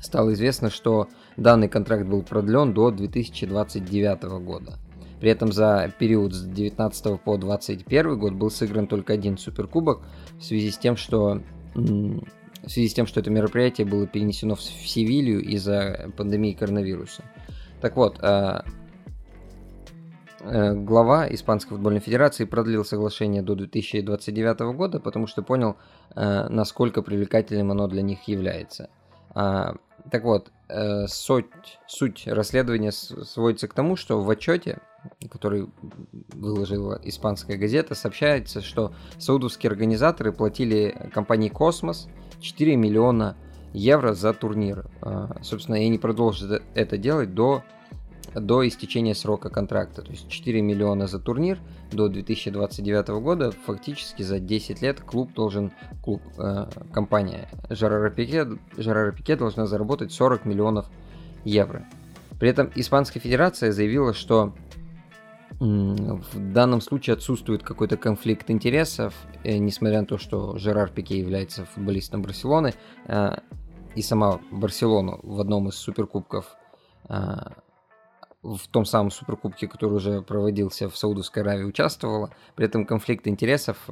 стало 0.00 0.32
известно, 0.32 0.70
что 0.70 1.08
данный 1.36 1.68
контракт 1.68 2.06
был 2.06 2.22
продлен 2.22 2.72
до 2.74 2.90
2029 2.90 4.22
года. 4.44 4.78
При 5.20 5.30
этом 5.30 5.52
за 5.52 5.92
период 5.98 6.34
с 6.34 6.44
19 6.44 7.20
по 7.20 7.36
21 7.36 8.18
год 8.18 8.34
был 8.34 8.50
сыгран 8.50 8.86
только 8.86 9.12
один 9.12 9.38
суперкубок 9.38 10.02
в 10.38 10.42
связи 10.42 10.70
с 10.70 10.78
тем, 10.78 10.96
что 10.96 11.40
в 11.74 12.70
связи 12.70 12.88
с 12.88 12.94
тем, 12.94 13.06
что 13.06 13.20
это 13.20 13.30
мероприятие 13.30 13.86
было 13.86 14.06
перенесено 14.06 14.54
в 14.54 14.62
Севилью 14.62 15.42
из-за 15.42 16.10
пандемии 16.16 16.52
коронавируса. 16.52 17.22
Так 17.80 17.96
вот, 17.96 18.18
а, 18.22 18.64
э, 20.40 20.74
глава 20.74 21.28
Испанской 21.28 21.76
футбольной 21.76 22.00
федерации 22.00 22.44
продлил 22.44 22.84
соглашение 22.84 23.42
до 23.42 23.54
2029 23.54 24.72
года, 24.72 25.00
потому 25.00 25.26
что 25.26 25.42
понял, 25.42 25.76
э, 26.14 26.48
насколько 26.48 27.02
привлекательным 27.02 27.72
оно 27.72 27.88
для 27.88 28.02
них 28.02 28.22
является. 28.28 28.88
А, 29.34 29.74
так 30.10 30.24
вот, 30.24 30.50
э, 30.68 31.06
суть, 31.08 31.78
суть 31.86 32.26
расследования 32.26 32.92
сводится 32.92 33.68
к 33.68 33.74
тому, 33.74 33.96
что 33.96 34.20
в 34.20 34.30
отчете 34.30 34.78
который 35.30 35.68
выложила 36.32 37.00
испанская 37.02 37.56
газета, 37.56 37.94
сообщается, 37.94 38.60
что 38.60 38.92
саудовские 39.18 39.70
организаторы 39.70 40.32
платили 40.32 41.10
компании 41.12 41.48
«Космос» 41.48 42.08
4 42.40 42.76
миллиона 42.76 43.36
евро 43.72 44.14
за 44.14 44.32
турнир. 44.32 44.86
А, 45.02 45.36
собственно, 45.42 45.76
и 45.76 45.86
они 45.86 45.98
продолжат 45.98 46.62
это 46.74 46.96
делать 46.96 47.34
до, 47.34 47.62
до 48.34 48.66
истечения 48.66 49.14
срока 49.14 49.50
контракта. 49.50 50.02
То 50.02 50.12
есть 50.12 50.28
4 50.28 50.62
миллиона 50.62 51.06
за 51.06 51.18
турнир 51.18 51.58
до 51.92 52.08
2029 52.08 53.08
года. 53.20 53.52
Фактически 53.66 54.22
за 54.22 54.38
10 54.38 54.80
лет 54.82 55.00
клуб 55.00 55.32
должен, 55.34 55.72
клуб, 56.02 56.22
э, 56.38 56.66
компания 56.92 57.48
Жерара 57.68 58.10
Пике, 58.10 58.46
Жерара 58.76 59.12
Пике 59.12 59.36
должна 59.36 59.66
заработать 59.66 60.12
40 60.12 60.44
миллионов 60.44 60.86
евро. 61.44 61.84
При 62.38 62.48
этом 62.48 62.70
Испанская 62.74 63.20
Федерация 63.22 63.72
заявила, 63.72 64.12
что 64.12 64.54
в 65.60 66.52
данном 66.52 66.80
случае 66.80 67.14
отсутствует 67.14 67.62
какой-то 67.62 67.96
конфликт 67.96 68.50
интересов, 68.50 69.14
э, 69.44 69.56
несмотря 69.56 70.00
на 70.00 70.06
то, 70.06 70.18
что 70.18 70.58
Жерар 70.58 70.90
Пике 70.90 71.18
является 71.18 71.64
футболистом 71.64 72.22
Барселоны, 72.22 72.74
э, 73.06 73.36
и 73.94 74.02
сама 74.02 74.40
Барселона 74.50 75.18
в 75.22 75.40
одном 75.40 75.68
из 75.68 75.74
суперкубков, 75.76 76.56
э, 77.08 77.14
в 78.42 78.68
том 78.68 78.84
самом 78.84 79.10
суперкубке, 79.10 79.68
который 79.68 79.94
уже 79.94 80.20
проводился 80.20 80.90
в 80.90 80.96
Саудовской 80.96 81.42
Аравии, 81.42 81.64
участвовала. 81.64 82.30
При 82.56 82.66
этом 82.66 82.84
конфликта 82.84 83.30
интересов 83.30 83.88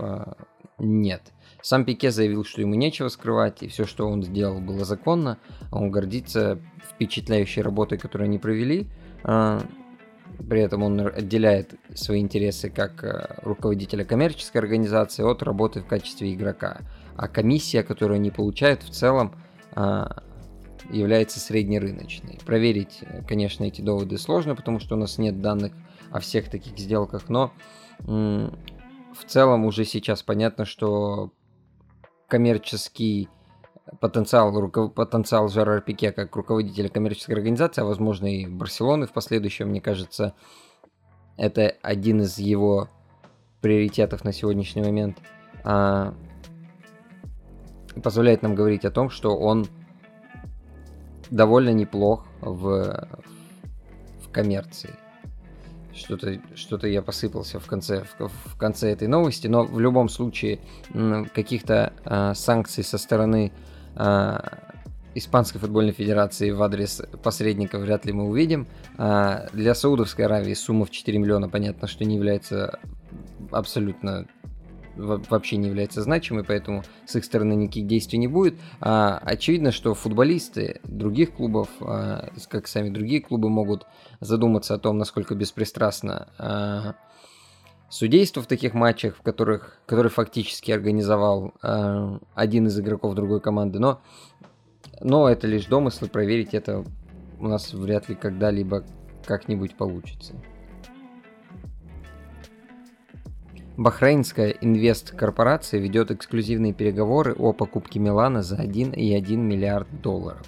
нет. 0.79 1.33
Сам 1.63 1.87
Пике 1.87 2.11
заявил, 2.11 2.45
что 2.45 2.61
ему 2.61 2.75
нечего 2.75 3.09
скрывать, 3.09 3.63
и 3.63 3.69
все, 3.69 3.87
что 3.87 4.07
он 4.07 4.23
сделал, 4.23 4.61
было 4.61 4.85
законно. 4.85 5.39
Он 5.71 5.91
гордится 5.91 6.59
впечатляющей 6.91 7.63
работой, 7.63 7.97
которую 7.97 8.27
они 8.27 8.39
провели. 8.39 8.91
При 10.49 10.61
этом 10.61 10.83
он 10.83 11.01
отделяет 11.01 11.75
свои 11.95 12.21
интересы 12.21 12.71
как 12.71 13.05
э, 13.05 13.37
руководителя 13.43 14.05
коммерческой 14.05 14.59
организации 14.59 15.23
от 15.23 15.43
работы 15.43 15.81
в 15.81 15.87
качестве 15.87 16.33
игрока. 16.33 16.81
А 17.17 17.29
комиссия, 17.29 17.83
которую 17.83 18.17
они 18.17 18.31
получают, 18.31 18.83
в 18.83 18.91
целом 18.91 19.35
а, 19.75 20.23
является 20.91 21.39
среднерыночной. 21.39 22.39
Проверить, 22.45 22.99
э, 23.03 23.23
конечно, 23.27 23.65
эти 23.65 23.83
доводы 23.83 24.19
сложно, 24.19 24.57
потому 24.57 24.81
что 24.81 24.95
у 24.95 24.99
нас 24.99 25.19
нет 25.19 25.41
данных 25.41 25.73
о 26.11 26.21
всех 26.21 26.51
таких 26.51 26.79
сделках, 26.79 27.29
но 27.29 27.53
в 28.05 29.25
целом 29.27 29.65
уже 29.65 29.85
сейчас 29.85 30.23
понятно, 30.23 30.65
что 30.65 31.33
коммерческий 32.27 33.29
потенциал, 34.01 34.69
потенциал 34.91 35.49
Жерар 35.49 35.81
Пике 35.81 36.13
как 36.13 36.35
руководителя 36.37 36.89
коммерческой 36.89 37.33
организации, 37.33 37.83
а 37.83 37.85
возможно 37.85 38.27
и 38.27 38.47
Барселоны 38.47 39.07
в 39.07 39.13
последующем, 39.13 39.69
мне 39.69 39.81
кажется, 39.81 40.35
это 41.37 41.75
один 41.83 42.23
из 42.23 42.39
его 42.39 42.89
приоритетов 43.61 44.25
на 44.25 44.33
сегодняшний 44.33 44.83
момент, 44.83 45.19
а, 45.65 46.15
позволяет 48.03 48.43
нам 48.43 48.55
говорить 48.55 48.85
о 48.85 48.91
том, 48.91 49.11
что 49.11 49.37
он 49.37 49.67
довольно 51.31 51.71
неплох 51.71 52.27
в, 52.41 53.09
в 54.21 54.29
коммерции. 54.31 54.91
Что-то 55.95 56.41
что 56.55 56.87
я 56.87 57.03
посыпался 57.03 57.61
в 57.61 57.67
конце, 57.67 58.05
в, 58.19 58.29
в 58.29 58.57
конце 58.57 58.93
этой 58.93 59.09
новости, 59.09 59.47
но 59.47 59.65
в 59.65 59.79
любом 59.79 60.09
случае 60.09 60.61
каких-то 61.35 61.93
а, 62.05 62.35
санкций 62.35 62.83
со 62.83 62.97
стороны 62.97 63.53
а, 63.55 63.72
Испанской 65.15 65.61
футбольной 65.61 65.93
федерации 65.93 66.51
в 66.51 66.63
адрес 66.63 67.03
посредников 67.23 67.83
вряд 67.83 68.07
ли 68.07 68.13
мы 68.13 68.25
увидим. 68.25 68.67
А 68.97 69.47
для 69.53 69.75
Саудовской 69.75 70.25
Аравии 70.25 70.55
сумма 70.55 70.87
в 70.87 70.91
4 70.91 71.19
миллиона, 71.19 71.49
понятно, 71.49 71.87
что 71.87 72.05
не 72.05 72.17
является 72.17 72.79
абсолютно 73.51 74.27
вообще 74.97 75.57
не 75.57 75.69
является 75.69 76.03
значимой, 76.03 76.45
поэтому 76.45 76.83
с 77.07 77.17
их 77.17 77.25
стороны 77.25 77.55
никаких 77.55 77.87
действий 77.87 78.19
не 78.19 78.29
будет. 78.29 78.59
А, 78.81 79.19
очевидно, 79.25 79.71
что 79.73 79.95
футболисты 79.95 80.81
других 80.85 81.33
клубов, 81.33 81.69
как 82.49 82.67
сами 82.67 82.91
другие 82.91 83.23
клубы, 83.23 83.49
могут 83.49 83.87
задуматься 84.21 84.75
о 84.75 84.79
том, 84.79 84.99
насколько 84.99 85.35
беспристрастно 85.35 86.97
судейство 87.93 88.41
в 88.41 88.47
таких 88.47 88.73
матчах, 88.73 89.17
в 89.17 89.23
которых, 89.23 89.79
который 89.85 90.11
фактически 90.11 90.73
организовал 90.73 91.53
э, 91.63 92.19
один 92.35 92.67
из 92.67 92.81
игроков 92.81 93.15
другой 93.15 93.41
команды, 93.41 93.79
но, 93.79 94.01
но 95.01 95.29
это 95.29 95.47
лишь 95.47 95.67
домыслы, 95.67 96.09
проверить 96.09 96.55
это 96.55 96.85
у 97.39 97.49
нас 97.49 97.75
вряд 97.75 98.09
ли 98.09 98.15
когда-либо 98.15 98.83
как-нибудь 99.27 99.77
получится. 99.77 100.33
Бахрейнская 103.77 104.51
инвест-корпорация 104.51 105.79
ведет 105.79 106.11
эксклюзивные 106.11 106.73
переговоры 106.73 107.35
о 107.35 107.53
покупке 107.53 107.99
Милана 107.99 108.43
за 108.43 108.57
1,1 108.57 109.37
миллиард 109.37 110.01
долларов. 110.01 110.47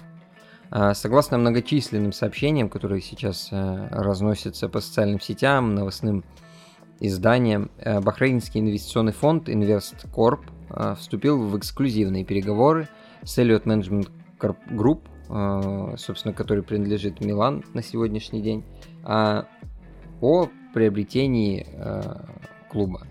А, 0.71 0.95
согласно 0.95 1.37
многочисленным 1.37 2.11
сообщениям, 2.11 2.69
которые 2.69 3.01
сейчас 3.01 3.49
э, 3.51 3.87
разносятся 3.91 4.67
по 4.67 4.79
социальным 4.79 5.19
сетям, 5.19 5.75
новостным 5.75 6.23
изданием, 6.99 7.71
э, 7.77 7.99
Бахрейнский 7.99 8.61
инвестиционный 8.61 9.11
фонд 9.11 9.49
InvestCorp 9.49 10.41
э, 10.69 10.95
вступил 10.97 11.41
в 11.41 11.57
эксклюзивные 11.57 12.23
переговоры 12.23 12.87
с 13.23 13.37
Elliott 13.37 13.63
Management 13.63 14.09
Group 14.39 15.01
э, 15.29 15.97
собственно, 15.97 16.33
который 16.33 16.63
принадлежит 16.63 17.21
Милан 17.21 17.63
на 17.73 17.81
сегодняшний 17.81 18.41
день, 18.41 18.63
о 19.03 20.49
приобретении 20.73 21.67
клуба. 22.71 23.05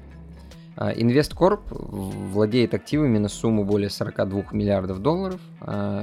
Инвесткорп 0.76 1.60
владеет 1.70 2.74
активами 2.74 3.18
на 3.18 3.28
сумму 3.28 3.64
более 3.64 3.90
42 3.90 4.46
миллиардов 4.52 5.00
долларов, 5.00 5.40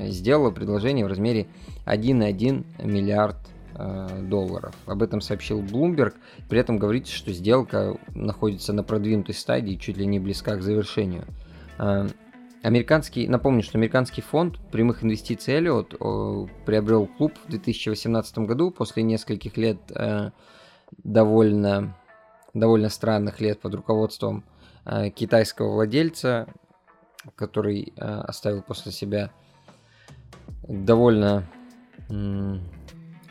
сделала 0.05 0.51
предложение 0.51 1.03
в 1.03 1.09
размере 1.09 1.47
1,1 1.85 2.63
миллиард 2.85 3.37
Э, 3.41 3.50
долларов. 4.23 4.75
Об 4.85 5.03
этом 5.03 5.21
сообщил 5.21 5.61
Bloomberg. 5.61 6.13
При 6.49 6.59
этом 6.59 6.77
говорится, 6.77 7.13
что 7.13 7.31
сделка 7.31 7.97
находится 8.13 8.73
на 8.73 8.83
продвинутой 8.83 9.35
стадии, 9.35 9.75
чуть 9.75 9.97
ли 9.97 10.05
не 10.05 10.19
близка 10.19 10.55
к 10.55 10.61
завершению. 10.61 11.25
Э, 11.77 12.07
американский, 12.63 13.27
напомню, 13.27 13.63
что 13.63 13.77
американский 13.77 14.21
фонд 14.21 14.59
прямых 14.71 15.03
инвестиций 15.03 15.55
Elliott 15.55 16.49
приобрел 16.65 17.07
клуб 17.07 17.33
в 17.45 17.49
2018 17.49 18.37
году 18.39 18.71
после 18.71 19.03
нескольких 19.03 19.57
лет 19.57 19.79
э, 19.89 20.31
довольно, 21.03 21.97
довольно 22.53 22.89
странных 22.89 23.39
лет 23.41 23.59
под 23.59 23.75
руководством 23.75 24.43
китайского 25.15 25.73
владельца, 25.73 26.47
который 27.35 27.93
оставил 27.95 28.63
после 28.63 28.91
себя 28.91 29.29
довольно 30.63 31.47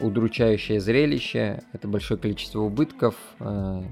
удручающее 0.01 0.81
зрелище, 0.81 1.63
это 1.73 1.89
большое 1.89 2.19
количество 2.19 2.61
убытков, 2.61 3.15
э, 3.39 3.83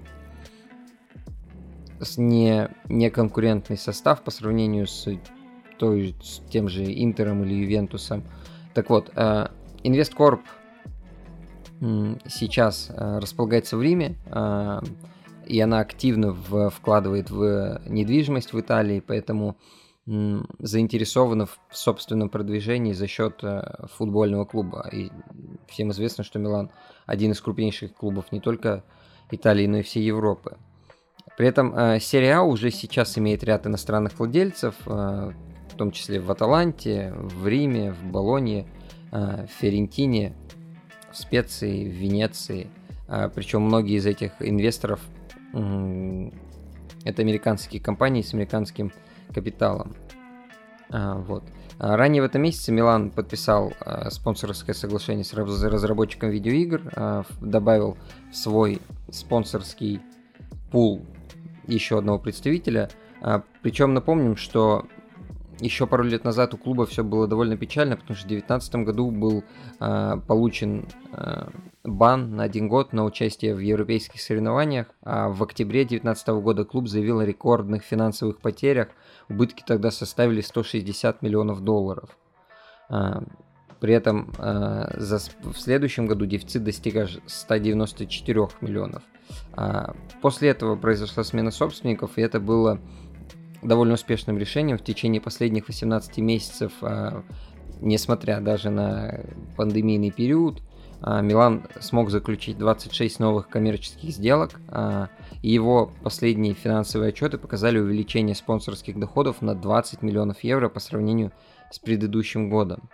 с 2.01 2.19
не, 2.19 2.69
неконкурентный 2.89 3.77
состав 3.77 4.23
по 4.23 4.31
сравнению 4.31 4.87
с, 4.87 5.09
той, 5.79 6.15
с 6.23 6.41
тем 6.51 6.69
же 6.69 6.85
Интером 6.85 7.45
или 7.45 7.55
Ювентусом. 7.55 8.25
Так 8.75 8.91
вот, 8.91 9.11
э, 9.15 9.49
Инвесткорп 9.83 10.41
сейчас 12.27 12.91
э, 12.91 13.19
располагается 13.19 13.77
в 13.77 13.83
Риме, 13.83 14.17
э, 14.27 14.81
и 15.47 15.61
она 15.61 15.81
активно 15.81 16.33
в, 16.33 16.71
вкладывает 16.71 17.31
в 17.31 17.81
недвижимость 17.87 18.53
в 18.53 18.61
Италии, 18.61 19.03
поэтому 19.05 19.57
заинтересована 20.59 21.47
в 21.47 21.59
собственном 21.71 22.31
продвижении 22.31 22.95
за 22.95 23.07
счет 23.07 23.41
э, 23.43 23.87
футбольного 23.95 24.47
клуба. 24.47 24.89
И 24.91 25.11
всем 25.67 25.91
известно, 25.91 26.25
что 26.25 26.39
Милан 26.39 26.71
один 27.05 27.33
из 27.33 27.41
крупнейших 27.43 27.93
клубов 27.93 28.33
не 28.33 28.41
только 28.41 28.85
Италии, 29.31 29.67
но 29.67 29.79
и 29.79 29.83
всей 29.83 30.03
Европы. 30.05 30.57
При 31.37 31.47
этом 31.47 31.75
э, 31.77 32.01
серия 32.01 32.37
А 32.37 32.43
уже 32.43 32.71
сейчас 32.71 33.19
имеет 33.19 33.45
ряд 33.45 33.67
иностранных 33.67 34.19
владельцев, 34.19 34.75
э, 34.87 34.91
в 34.91 35.77
том 35.77 35.91
числе 35.91 36.21
в 36.21 36.31
Аталанте, 36.31 37.13
в 37.15 37.47
Риме, 37.47 37.93
в 37.93 38.05
Болонье, 38.05 38.67
в 39.13 39.47
Ферентине, 39.61 40.35
в 41.13 41.17
Специи, 41.17 41.89
в 41.89 41.93
Венеции. 41.93 42.69
Причем 43.35 43.63
многие 43.63 43.97
из 43.97 44.05
этих 44.05 44.33
инвесторов 44.41 45.01
это 45.53 47.23
американские 47.23 47.81
компании 47.81 48.23
с 48.23 48.35
американским 48.35 48.93
капиталом. 49.33 49.95
А, 50.91 51.17
вот. 51.17 51.45
А 51.79 51.97
ранее 51.97 52.23
в 52.23 52.25
этом 52.25 52.43
месяце 52.43 52.73
Милан 52.73 53.11
подписал 53.11 53.73
а, 53.81 54.11
спонсорское 54.11 54.75
соглашение 54.75 55.25
с 55.25 55.33
разработчиком 55.33 56.31
видеоигр, 56.31 57.25
добавил 57.41 57.97
в 58.31 58.37
свой 58.37 58.81
спонсорский 59.11 60.01
пул 60.71 61.05
еще 61.67 61.99
одного 61.99 62.19
представителя. 62.19 62.91
Причем 63.63 63.95
напомним, 63.95 64.37
что 64.37 64.87
еще 65.61 65.87
пару 65.87 66.05
лет 66.05 66.25
назад 66.25 66.55
у 66.55 66.57
клуба 66.57 66.87
все 66.87 67.03
было 67.03 67.27
довольно 67.27 67.57
печально, 67.57 67.97
потому 67.97 68.17
что 68.17 68.27
в 68.27 68.29
2019 68.29 68.75
году 68.77 69.11
был 69.11 69.45
э, 69.81 70.17
получен 70.27 70.87
э, 71.13 71.49
бан 71.85 72.37
на 72.37 72.45
один 72.45 72.69
год 72.69 72.93
на 72.93 73.05
участие 73.05 73.55
в 73.55 73.59
европейских 73.59 74.21
соревнованиях, 74.21 74.87
а 75.03 75.29
в 75.29 75.43
октябре 75.43 75.81
2019 75.81 76.29
года 76.29 76.65
клуб 76.65 76.89
заявил 76.89 77.21
о 77.21 77.25
рекордных 77.25 77.83
финансовых 77.83 78.41
потерях. 78.41 78.89
Убытки 79.29 79.63
тогда 79.67 79.91
составили 79.91 80.41
160 80.41 81.23
миллионов 81.23 81.63
долларов. 81.63 82.17
Э, 82.91 83.21
при 83.81 83.95
этом 83.95 84.33
э, 84.39 84.95
за, 84.97 85.19
в 85.43 85.57
следующем 85.57 86.07
году 86.07 86.27
дефицит 86.27 86.65
достиг 86.65 86.97
аж 86.97 87.19
194 87.27 88.49
миллионов. 88.61 89.03
Э, 89.57 89.93
после 90.21 90.51
этого 90.51 90.77
произошла 90.77 91.23
смена 91.23 91.51
собственников, 91.51 92.13
и 92.17 92.23
это 92.23 92.41
было 92.41 92.81
довольно 93.63 93.95
успешным 93.95 94.39
решением 94.39 94.79
в 94.79 94.85
течение 94.85 95.21
последних 95.21 95.69
18 95.69 96.19
месяцев, 96.19 96.73
а, 96.83 97.23
несмотря 97.81 98.41
даже 98.41 98.71
на 98.71 99.21
пандемийный 99.57 100.11
период, 100.11 100.63
а, 101.01 101.21
Милан 101.21 101.67
смог 101.81 102.11
заключить 102.11 102.59
26 102.59 103.21
новых 103.21 103.49
коммерческих 103.49 104.11
сделок, 104.11 104.61
а, 104.69 105.09
и 105.43 105.51
его 105.51 105.93
последние 106.03 106.55
финансовые 106.55 107.11
отчеты 107.11 107.39
показали 107.39 107.79
увеличение 107.79 108.35
спонсорских 108.35 108.99
доходов 108.99 109.43
на 109.43 109.55
20 109.55 110.03
миллионов 110.03 110.43
евро 110.43 110.69
по 110.69 110.81
сравнению 110.81 111.33
с 111.71 111.79
предыдущим 111.79 112.51
годом. 112.51 112.89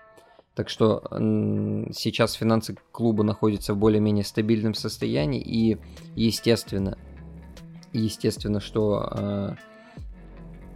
Так 0.54 0.68
что 0.68 1.02
сейчас 1.10 2.34
финансы 2.34 2.76
клуба 2.92 3.24
находятся 3.24 3.74
в 3.74 3.76
более-менее 3.76 4.24
стабильном 4.24 4.74
состоянии, 4.74 5.40
и 5.40 5.78
естественно, 6.14 6.96
естественно, 7.92 8.60
что 8.60 9.56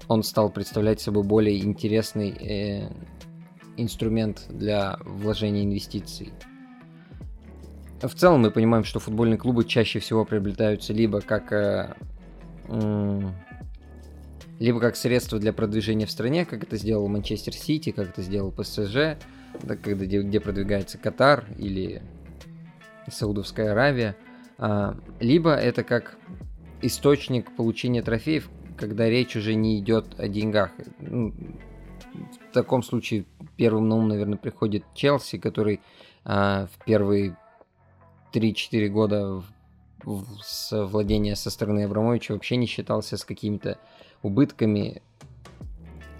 он 0.08 0.22
стал 0.22 0.50
представлять 0.50 1.00
собой 1.00 1.22
более 1.22 1.62
интересный 1.62 2.30
э, 2.30 2.90
инструмент 3.76 4.46
для 4.48 4.98
вложения 5.04 5.64
инвестиций. 5.64 6.32
В 8.00 8.14
целом 8.14 8.42
мы 8.42 8.50
понимаем, 8.50 8.84
что 8.84 9.00
футбольные 9.00 9.38
клубы 9.38 9.64
чаще 9.64 9.98
всего 9.98 10.24
приобретаются 10.24 10.92
либо 10.92 11.20
как 11.20 11.52
э, 11.52 11.94
э, 12.68 13.20
либо 14.58 14.80
как 14.80 14.96
средство 14.96 15.38
для 15.38 15.52
продвижения 15.52 16.06
в 16.06 16.10
стране, 16.10 16.44
как 16.44 16.62
это 16.62 16.76
сделал 16.76 17.06
Манчестер 17.08 17.54
Сити, 17.54 17.90
как 17.90 18.10
это 18.10 18.22
сделал 18.22 18.50
ПСЖ, 18.50 19.16
да, 19.62 19.76
когда, 19.76 20.04
где, 20.04 20.22
где 20.22 20.40
продвигается 20.40 20.98
Катар 20.98 21.44
или 21.58 22.02
Саудовская 23.10 23.72
Аравия, 23.72 24.16
а, 24.58 24.96
либо 25.20 25.54
это 25.54 25.84
как 25.84 26.18
источник 26.82 27.54
получения 27.56 28.02
трофеев, 28.02 28.50
когда 28.78 29.08
речь 29.08 29.36
уже 29.36 29.54
не 29.54 29.78
идет 29.78 30.18
о 30.18 30.28
деньгах. 30.28 30.70
Ну, 31.00 31.34
в 32.50 32.52
таком 32.52 32.82
случае 32.82 33.26
первым 33.56 33.88
на 33.88 33.96
ум, 33.96 34.08
наверное, 34.08 34.38
приходит 34.38 34.84
Челси, 34.94 35.38
который 35.38 35.80
а, 36.24 36.66
в 36.66 36.84
первые 36.84 37.36
3-4 38.32 38.88
года 38.88 39.42
в, 40.04 40.24
с 40.42 40.86
владения 40.86 41.36
со 41.36 41.50
стороны 41.50 41.84
Абрамовича 41.84 42.32
вообще 42.32 42.56
не 42.56 42.66
считался 42.66 43.16
с 43.16 43.24
какими-то 43.24 43.78
убытками. 44.22 45.02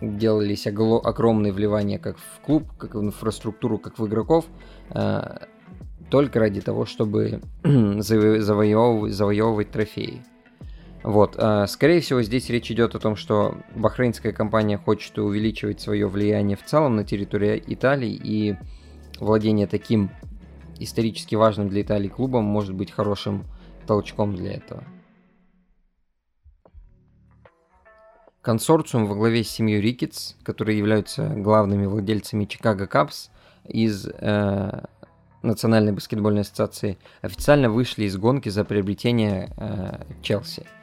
Делались 0.01 0.67
огло- 0.67 1.01
огромные 1.01 1.53
вливания 1.53 1.99
как 1.99 2.19
в 2.19 2.41
клуб, 2.45 2.65
как 2.79 2.95
в 2.95 3.01
инфраструктуру, 3.01 3.79
как 3.79 3.99
в 3.99 4.07
игроков, 4.07 4.47
а, 4.91 5.47
только 6.11 6.39
ради 6.41 6.61
того, 6.61 6.87
чтобы 6.87 7.41
завоевывать, 7.65 9.13
завоевывать 9.13 9.71
трофеи. 9.71 10.23
Вот, 11.03 11.37
а, 11.39 11.67
скорее 11.67 12.01
всего, 12.01 12.23
здесь 12.23 12.51
речь 12.51 12.71
идет 12.71 12.95
о 12.95 12.99
том, 12.99 13.15
что 13.15 13.57
бахрейнская 13.75 14.33
компания 14.33 14.77
хочет 14.79 15.17
увеличивать 15.19 15.81
свое 15.81 16.09
влияние 16.09 16.57
в 16.57 16.65
целом 16.65 16.97
на 16.97 17.05
территории 17.05 17.63
Италии, 17.67 18.11
и 18.13 18.57
владение 19.21 19.67
таким 19.67 20.11
исторически 20.81 21.37
важным 21.37 21.69
для 21.69 21.83
Италии 21.83 22.09
клубом 22.09 22.45
может 22.45 22.75
быть 22.75 22.91
хорошим 22.91 23.45
толчком 23.87 24.35
для 24.35 24.55
этого. 24.55 24.85
Консорциум 28.43 29.07
во 29.07 29.15
главе 29.15 29.45
с 29.45 29.51
семьей 29.51 29.81
Рикетс, 29.81 30.35
которые 30.43 30.79
являются 30.79 31.29
главными 31.29 31.87
владельцами 31.87 32.45
Чикаго 32.45 32.87
Капс 32.87 33.31
из 33.65 34.07
э, 34.07 34.85
Национальной 35.43 35.93
баскетбольной 35.93 36.43
ассоциации, 36.43 36.99
официально 37.21 37.69
вышли 37.69 38.05
из 38.05 38.17
гонки 38.17 38.49
за 38.49 38.65
приобретение 38.65 39.53
э, 39.57 40.03
Челси– 40.23 40.67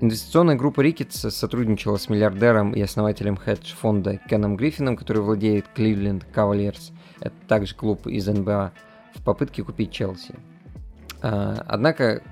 Инвестиционная 0.00 0.54
группа 0.54 0.80
Ricketts 0.80 1.28
сотрудничала 1.30 1.96
с 1.96 2.08
миллиардером 2.08 2.72
и 2.72 2.80
основателем 2.80 3.36
хедж-фонда 3.36 4.20
Кеном 4.30 4.56
Гриффином, 4.56 4.96
который 4.96 5.22
владеет 5.22 5.66
Cleveland 5.74 6.22
Cavaliers, 6.32 6.92
это 7.20 7.34
также 7.48 7.74
клуб 7.74 8.06
из 8.06 8.28
НБА, 8.28 8.72
в 9.16 9.24
попытке 9.24 9.64
купить 9.64 9.90
Челси. 9.90 10.36
А, 11.20 11.64
однако 11.66 12.22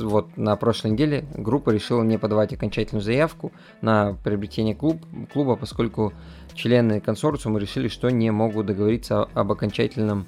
вот 0.00 0.36
на 0.36 0.54
прошлой 0.56 0.90
неделе 0.90 1.24
группа 1.34 1.70
решила 1.70 2.02
не 2.02 2.18
подавать 2.18 2.52
окончательную 2.52 3.02
заявку 3.02 3.52
на 3.80 4.12
приобретение 4.22 4.74
клуб, 4.74 5.00
клуба, 5.32 5.56
поскольку 5.56 6.12
члены 6.54 7.00
консорциума 7.00 7.58
решили, 7.58 7.88
что 7.88 8.10
не 8.10 8.30
могут 8.30 8.66
договориться 8.66 9.22
об 9.32 9.50
окончательном 9.50 10.26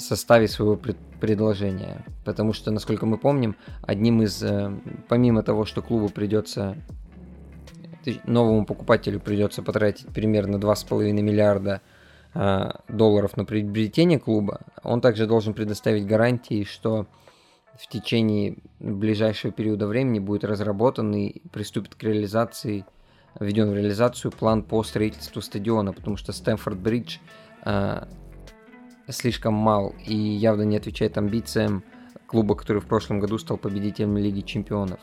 составе 0.00 0.48
своего 0.48 0.76
пред, 0.76 0.96
предложения. 1.20 2.04
Потому 2.24 2.52
что, 2.52 2.70
насколько 2.70 3.06
мы 3.06 3.18
помним, 3.18 3.56
одним 3.82 4.22
из, 4.22 4.42
э, 4.42 4.72
помимо 5.08 5.42
того, 5.42 5.64
что 5.64 5.82
клубу 5.82 6.08
придется, 6.08 6.76
новому 8.24 8.64
покупателю 8.64 9.20
придется 9.20 9.62
потратить 9.62 10.06
примерно 10.08 10.56
2,5 10.56 11.12
миллиарда 11.12 11.80
э, 12.34 12.70
долларов 12.88 13.36
на 13.36 13.44
приобретение 13.44 14.18
клуба. 14.18 14.60
Он 14.82 15.00
также 15.00 15.26
должен 15.26 15.54
предоставить 15.54 16.06
гарантии, 16.06 16.64
что 16.64 17.06
в 17.78 17.86
течение 17.88 18.56
ближайшего 18.78 19.52
периода 19.52 19.86
времени 19.86 20.18
будет 20.18 20.44
разработан 20.44 21.14
и 21.14 21.40
приступит 21.48 21.94
к 21.94 22.02
реализации, 22.02 22.84
введен 23.38 23.70
в 23.70 23.74
реализацию 23.74 24.32
план 24.32 24.62
по 24.62 24.82
строительству 24.82 25.40
стадиона, 25.40 25.92
потому 25.92 26.16
что 26.16 26.32
Стэнфорд 26.32 26.78
Бридж 26.78 27.18
э, 27.64 28.04
слишком 29.12 29.54
мал 29.54 29.94
и 30.04 30.14
явно 30.14 30.62
не 30.62 30.76
отвечает 30.76 31.18
амбициям 31.18 31.82
клуба, 32.26 32.54
который 32.54 32.80
в 32.80 32.86
прошлом 32.86 33.20
году 33.20 33.38
стал 33.38 33.56
победителем 33.56 34.16
Лиги 34.16 34.40
Чемпионов. 34.40 35.00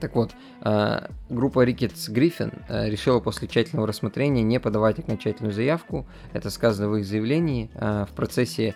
Так 0.00 0.14
вот, 0.14 0.32
э, 0.62 1.08
группа 1.28 1.64
Рикетс 1.64 2.08
Гриффин 2.08 2.52
э, 2.68 2.88
решила 2.88 3.20
после 3.20 3.48
тщательного 3.48 3.88
рассмотрения 3.88 4.42
не 4.42 4.60
подавать 4.60 4.98
окончательную 4.98 5.52
заявку. 5.52 6.06
Это 6.32 6.50
сказано 6.50 6.88
в 6.88 6.96
их 6.96 7.04
заявлении. 7.04 7.70
Э, 7.74 8.06
в 8.08 8.14
процессе 8.14 8.74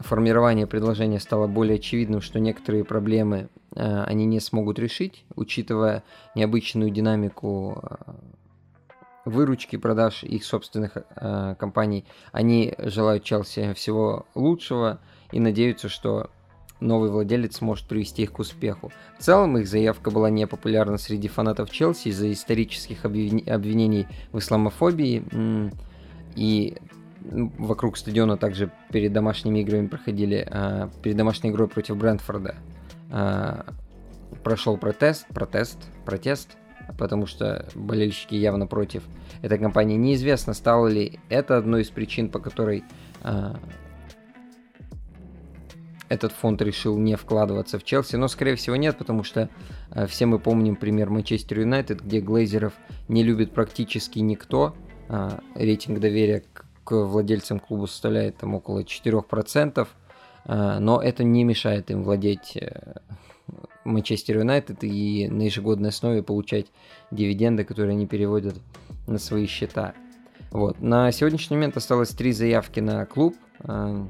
формирования 0.00 0.66
предложения 0.66 1.20
стало 1.20 1.46
более 1.46 1.76
очевидным, 1.76 2.20
что 2.20 2.38
некоторые 2.38 2.84
проблемы 2.84 3.48
они 3.74 4.26
не 4.26 4.40
смогут 4.40 4.78
решить, 4.78 5.24
учитывая 5.36 6.02
необычную 6.34 6.90
динамику 6.90 7.82
выручки 9.28 9.76
продаж 9.76 10.24
их 10.24 10.44
собственных 10.44 10.96
компаний. 11.58 12.04
Они 12.32 12.74
желают 12.78 13.24
Челси 13.24 13.72
всего 13.74 14.26
лучшего 14.34 15.00
и 15.32 15.40
надеются, 15.40 15.88
что 15.88 16.30
новый 16.80 17.10
владелец 17.10 17.56
сможет 17.56 17.86
привести 17.86 18.22
их 18.22 18.32
к 18.32 18.38
успеху. 18.38 18.92
В 19.18 19.22
целом, 19.22 19.58
их 19.58 19.68
заявка 19.68 20.10
была 20.10 20.30
не 20.30 20.46
популярна 20.46 20.98
среди 20.98 21.28
фанатов 21.28 21.70
Челси 21.70 22.08
из-за 22.08 22.32
исторических 22.32 23.04
обвинений 23.04 24.06
в 24.32 24.38
исламофобии. 24.38 25.72
И 26.36 26.76
вокруг 27.20 27.96
стадиона 27.96 28.36
также 28.36 28.70
перед 28.92 29.12
домашними 29.12 29.60
играми 29.60 29.88
проходили, 29.88 30.46
а, 30.48 30.88
перед 31.02 31.16
домашней 31.16 31.50
игрой 31.50 31.68
против 31.68 31.96
Брентфорда 31.96 32.54
а, 33.10 33.66
прошел 34.44 34.76
протест, 34.76 35.26
протест, 35.28 35.78
протест, 36.04 36.56
потому 36.96 37.26
что 37.26 37.66
болельщики 37.74 38.34
явно 38.34 38.66
против 38.66 39.02
этой 39.42 39.58
компании. 39.58 39.96
Неизвестно, 39.96 40.54
стало 40.54 40.88
ли 40.88 41.20
это 41.28 41.56
одной 41.56 41.82
из 41.82 41.90
причин, 41.90 42.28
по 42.30 42.38
которой 42.38 42.84
а, 43.22 43.56
этот 46.08 46.32
фонд 46.32 46.62
решил 46.62 46.96
не 46.96 47.16
вкладываться 47.16 47.78
в 47.78 47.84
Челси, 47.84 48.16
но, 48.16 48.28
скорее 48.28 48.56
всего, 48.56 48.76
нет, 48.76 48.96
потому 48.96 49.22
что 49.24 49.48
э, 49.90 50.06
все 50.06 50.26
мы 50.26 50.38
помним 50.38 50.76
пример 50.76 51.10
Манчестер 51.10 51.60
Юнайтед, 51.60 52.02
где 52.02 52.20
Глейзеров 52.20 52.72
не 53.08 53.22
любит 53.22 53.52
практически 53.52 54.18
никто. 54.20 54.74
Э, 55.08 55.38
рейтинг 55.54 56.00
доверия 56.00 56.44
к, 56.52 56.64
к 56.84 56.92
владельцам 56.92 57.60
клуба 57.60 57.86
составляет 57.86 58.38
там 58.38 58.54
около 58.54 58.80
4%, 58.80 59.86
э, 60.46 60.78
но 60.78 61.02
это 61.02 61.24
не 61.24 61.44
мешает 61.44 61.90
им 61.90 62.02
владеть 62.02 62.56
э, 62.56 62.94
Манчестер 63.84 64.38
Юнайтед 64.38 64.84
и 64.84 65.28
на 65.30 65.42
ежегодной 65.42 65.90
основе 65.90 66.22
получать 66.22 66.66
дивиденды, 67.10 67.64
которые 67.64 67.94
они 67.94 68.06
переводят 68.06 68.56
на 69.06 69.18
свои 69.18 69.46
счета. 69.46 69.94
Вот. 70.50 70.80
На 70.80 71.10
сегодняшний 71.12 71.56
момент 71.56 71.76
осталось 71.76 72.10
три 72.10 72.32
заявки 72.32 72.80
на 72.80 73.04
клуб. 73.06 73.34
Э, 73.60 74.06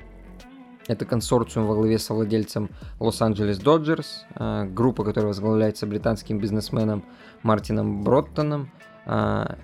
это 0.89 1.05
консорциум 1.05 1.67
во 1.67 1.75
главе 1.75 1.99
со 1.99 2.15
владельцем 2.15 2.71
Лос-Анджелес 2.99 3.59
Доджерс, 3.59 4.25
а, 4.35 4.65
группа, 4.65 5.05
которая 5.05 5.29
возглавляется 5.29 5.87
британским 5.87 6.39
бизнесменом 6.39 7.05
Мартином 7.43 8.03
Броттоном, 8.03 8.71
а, 9.05 9.59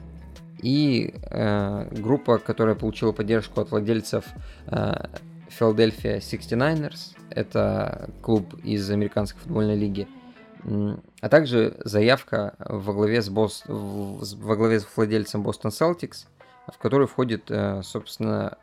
и 0.62 1.14
а, 1.30 1.88
группа, 1.90 2.37
которая 2.37 2.74
получила 2.74 3.12
поддержку 3.12 3.62
от 3.62 3.70
владельцев 3.70 4.26
Philadelphia 5.58 6.18
69ers, 6.18 7.16
это 7.30 8.10
клуб 8.22 8.54
из 8.62 8.90
американской 8.90 9.40
футбольной 9.40 9.76
лиги, 9.76 10.08
а 11.20 11.28
также 11.28 11.76
заявка 11.84 12.54
во 12.58 12.92
главе 12.92 13.20
с, 13.20 13.28
Бос... 13.28 13.64
во 13.66 14.56
главе 14.56 14.80
с 14.80 14.86
владельцем 14.96 15.42
Бостон 15.42 15.70
Celtics, 15.70 16.26
в 16.72 16.78
которую 16.78 17.06
входит, 17.06 17.50
собственно, 17.82 18.56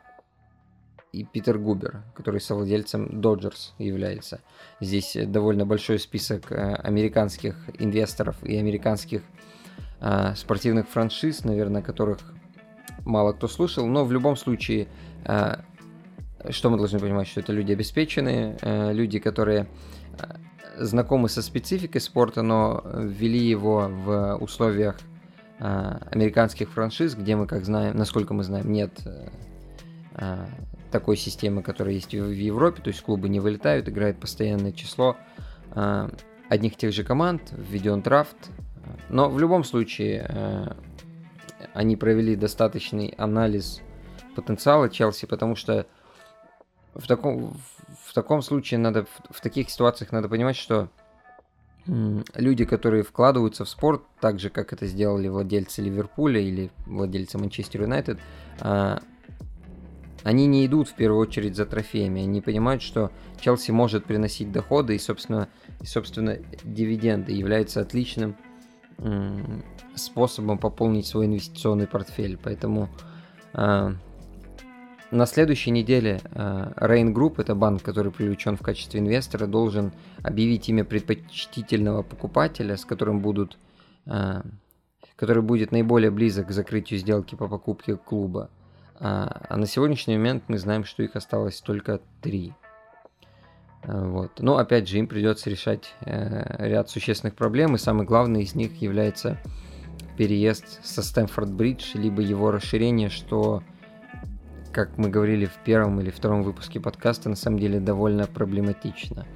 и 1.12 1.24
Питер 1.24 1.58
Губер, 1.58 2.02
который 2.14 2.40
совладельцем 2.40 3.06
Dodgers 3.20 3.72
является. 3.78 4.40
Здесь 4.80 5.16
довольно 5.26 5.66
большой 5.66 5.98
список 5.98 6.50
э, 6.50 6.74
американских 6.74 7.56
инвесторов 7.78 8.42
и 8.42 8.56
американских 8.56 9.22
э, 10.00 10.34
спортивных 10.34 10.88
франшиз, 10.88 11.44
наверное, 11.44 11.82
которых 11.82 12.20
мало 13.04 13.32
кто 13.32 13.46
слушал, 13.46 13.86
но 13.86 14.04
в 14.04 14.12
любом 14.12 14.36
случае, 14.36 14.88
э, 15.26 15.56
что 16.50 16.70
мы 16.70 16.76
должны 16.76 16.98
понимать, 16.98 17.28
что 17.28 17.40
это 17.40 17.52
люди 17.52 17.72
обеспеченные, 17.72 18.56
э, 18.60 18.92
люди, 18.92 19.18
которые 19.18 19.66
э, 20.18 20.84
знакомы 20.84 21.28
со 21.28 21.42
спецификой 21.42 22.00
спорта, 22.00 22.42
но 22.42 22.82
ввели 22.84 23.38
его 23.38 23.88
в 23.88 24.36
условиях 24.40 24.98
э, 25.58 25.98
американских 26.10 26.70
франшиз, 26.70 27.14
где 27.14 27.36
мы, 27.36 27.46
как 27.46 27.64
знаем, 27.64 27.96
насколько 27.96 28.34
мы 28.34 28.44
знаем, 28.44 28.70
нет 28.72 28.92
такой 30.90 31.16
системы, 31.16 31.62
которая 31.62 31.94
есть 31.94 32.12
в 32.12 32.30
Европе, 32.30 32.82
то 32.82 32.88
есть 32.88 33.00
клубы 33.00 33.30
не 33.30 33.40
вылетают, 33.40 33.88
играет 33.88 34.20
постоянное 34.20 34.72
число 34.72 35.16
одних 36.50 36.76
тех 36.76 36.92
же 36.92 37.02
команд, 37.02 37.50
введен 37.50 38.02
драфт. 38.02 38.36
Но 39.08 39.30
в 39.30 39.40
любом 39.40 39.64
случае 39.64 40.76
они 41.72 41.96
провели 41.96 42.36
достаточный 42.36 43.14
анализ 43.16 43.80
потенциала 44.36 44.90
Челси, 44.90 45.24
потому 45.24 45.56
что 45.56 45.86
в 46.94 47.06
таком, 47.06 47.56
в 48.04 48.14
таком 48.14 48.42
случае 48.42 48.78
надо, 48.78 49.04
в, 49.04 49.36
в 49.36 49.40
таких 49.40 49.70
ситуациях 49.70 50.12
надо 50.12 50.28
понимать, 50.28 50.56
что 50.56 50.88
люди, 51.86 52.64
которые 52.64 53.02
вкладываются 53.02 53.64
в 53.64 53.68
спорт, 53.68 54.02
так 54.20 54.38
же, 54.38 54.50
как 54.50 54.72
это 54.72 54.86
сделали 54.86 55.28
владельцы 55.28 55.82
Ливерпуля 55.82 56.40
или 56.40 56.70
владельцы 56.86 57.38
Манчестер 57.38 57.82
Юнайтед, 57.82 58.18
э, 58.60 58.98
они 60.22 60.46
не 60.46 60.64
идут 60.66 60.88
в 60.88 60.94
первую 60.94 61.20
очередь 61.20 61.56
за 61.56 61.66
трофеями, 61.66 62.22
они 62.22 62.40
понимают, 62.40 62.82
что 62.82 63.10
Челси 63.40 63.72
может 63.72 64.04
приносить 64.04 64.52
доходы 64.52 64.94
и, 64.94 64.98
собственно, 64.98 65.48
и, 65.80 65.86
собственно 65.86 66.38
дивиденды 66.62 67.32
являются 67.32 67.80
отличным 67.80 68.36
способом 69.96 70.58
пополнить 70.58 71.06
свой 71.06 71.26
инвестиционный 71.26 71.86
портфель. 71.86 72.38
Поэтому 72.40 72.88
э, 73.54 73.94
на 75.12 75.26
следующей 75.26 75.70
неделе 75.70 76.20
э, 76.24 76.72
Rain 76.76 77.12
Group, 77.12 77.34
это 77.38 77.54
банк, 77.54 77.82
который 77.82 78.10
привлечен 78.10 78.56
в 78.56 78.62
качестве 78.62 79.00
инвестора, 79.00 79.46
должен 79.46 79.92
объявить 80.22 80.68
имя 80.68 80.84
предпочтительного 80.84 82.02
покупателя, 82.02 82.76
с 82.76 82.84
которым 82.84 83.20
будут, 83.20 83.58
э, 84.06 84.42
который 85.16 85.42
будет 85.42 85.70
наиболее 85.70 86.10
близок 86.10 86.48
к 86.48 86.50
закрытию 86.50 86.98
сделки 86.98 87.34
по 87.34 87.46
покупке 87.46 87.96
клуба. 87.96 88.50
А, 88.98 89.42
а 89.48 89.56
на 89.56 89.66
сегодняшний 89.66 90.16
момент 90.16 90.44
мы 90.48 90.58
знаем, 90.58 90.84
что 90.84 91.02
их 91.02 91.14
осталось 91.14 91.60
только 91.60 92.00
три. 92.20 92.54
А, 93.82 94.06
вот. 94.06 94.40
Но 94.40 94.56
опять 94.56 94.88
же, 94.88 94.98
им 94.98 95.08
придется 95.08 95.50
решать 95.50 95.94
э, 96.06 96.68
ряд 96.68 96.88
существенных 96.88 97.34
проблем, 97.34 97.74
и 97.74 97.78
самый 97.78 98.06
главный 98.06 98.44
из 98.44 98.54
них 98.54 98.80
является 98.80 99.38
переезд 100.16 100.84
со 100.84 101.02
Стэнфорд-Бридж, 101.02 101.98
либо 101.98 102.22
его 102.22 102.50
расширение, 102.50 103.08
что, 103.08 103.62
как 104.72 104.98
мы 104.98 105.08
говорили 105.08 105.46
в 105.46 105.54
первом 105.64 106.00
или 106.00 106.10
втором 106.10 106.42
выпуске 106.42 106.80
подкаста, 106.80 107.28
на 107.28 107.36
самом 107.36 107.58
деле 107.58 107.80
довольно 107.80 108.26
проблематично. 108.26 109.26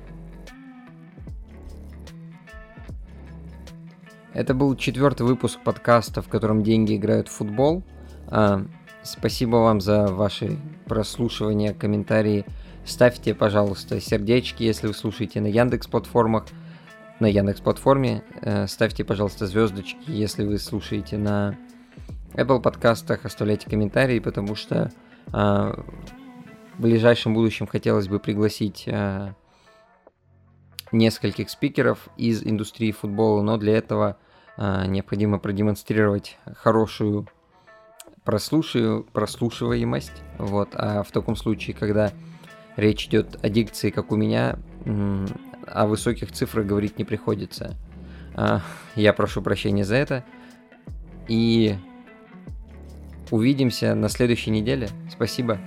Это 4.33 4.53
был 4.55 4.75
четвертый 4.77 5.23
выпуск 5.23 5.61
подкаста, 5.63 6.23
в 6.23 6.29
котором 6.29 6.63
деньги 6.63 6.97
играют 6.97 7.29
в 7.29 7.33
футбол. 7.33 7.83
А, 8.29 8.67
Спасибо 9.07 9.57
вам 9.59 9.81
за 9.81 10.09
ваши 10.09 10.59
прослушивания, 10.87 11.73
комментарии. 11.73 12.45
Ставьте, 12.85 13.37
пожалуйста, 13.37 14.01
сердечки, 14.01 14.65
если 14.65 14.89
вы 14.89 14.95
слушаете 14.95 15.41
на 15.41 15.47
Яндекс 15.47 15.87
платформах, 15.87 16.47
на 17.21 17.27
Яндекс 17.27 17.61
платформе. 17.61 18.25
Э, 18.43 18.67
ставьте, 18.67 19.05
пожалуйста, 19.05 19.47
звездочки, 19.47 19.97
если 20.09 20.45
вы 20.45 20.59
слушаете 20.59 21.19
на 21.19 21.57
Apple 22.33 22.61
подкастах. 22.61 23.25
Оставляйте 23.25 23.71
комментарии, 23.71 24.19
потому 24.19 24.57
что 24.57 24.91
в 25.33 25.85
ближайшем 26.79 27.35
будущем 27.35 27.67
хотелось 27.67 28.09
бы 28.09 28.19
пригласить 28.19 28.85
э, 28.87 29.33
нескольких 30.93 31.51
спикеров 31.51 32.09
из 32.17 32.43
индустрии 32.43 32.93
футбола, 32.93 33.43
но 33.43 33.57
для 33.57 33.77
этого 33.77 34.19
необходимо 34.59 35.39
продемонстрировать 35.39 36.39
хорошую 36.57 37.29
прослушаю, 38.27 39.07
прослушиваемость. 39.13 40.23
Вот. 40.37 40.71
А 40.75 41.03
в 41.03 41.11
таком 41.13 41.37
случае, 41.37 41.75
когда 41.75 42.13
речь 42.77 43.07
идет 43.07 43.39
о 43.43 43.49
дикции, 43.49 43.89
как 43.91 44.13
у 44.13 44.17
меня, 44.17 44.59
о 45.67 45.87
высоких 45.87 46.33
цифрах 46.33 46.67
говорить 46.67 46.99
не 46.99 47.05
приходится. 47.05 47.75
А, 48.35 48.61
я 48.97 49.15
прошу 49.15 49.41
прощения 49.41 49.85
за 49.85 49.95
это. 49.95 50.25
И 51.29 51.77
Увидимся 53.31 53.95
на 53.95 54.09
следующей 54.09 54.51
неделе. 54.51 54.89
Спасибо. 55.11 55.59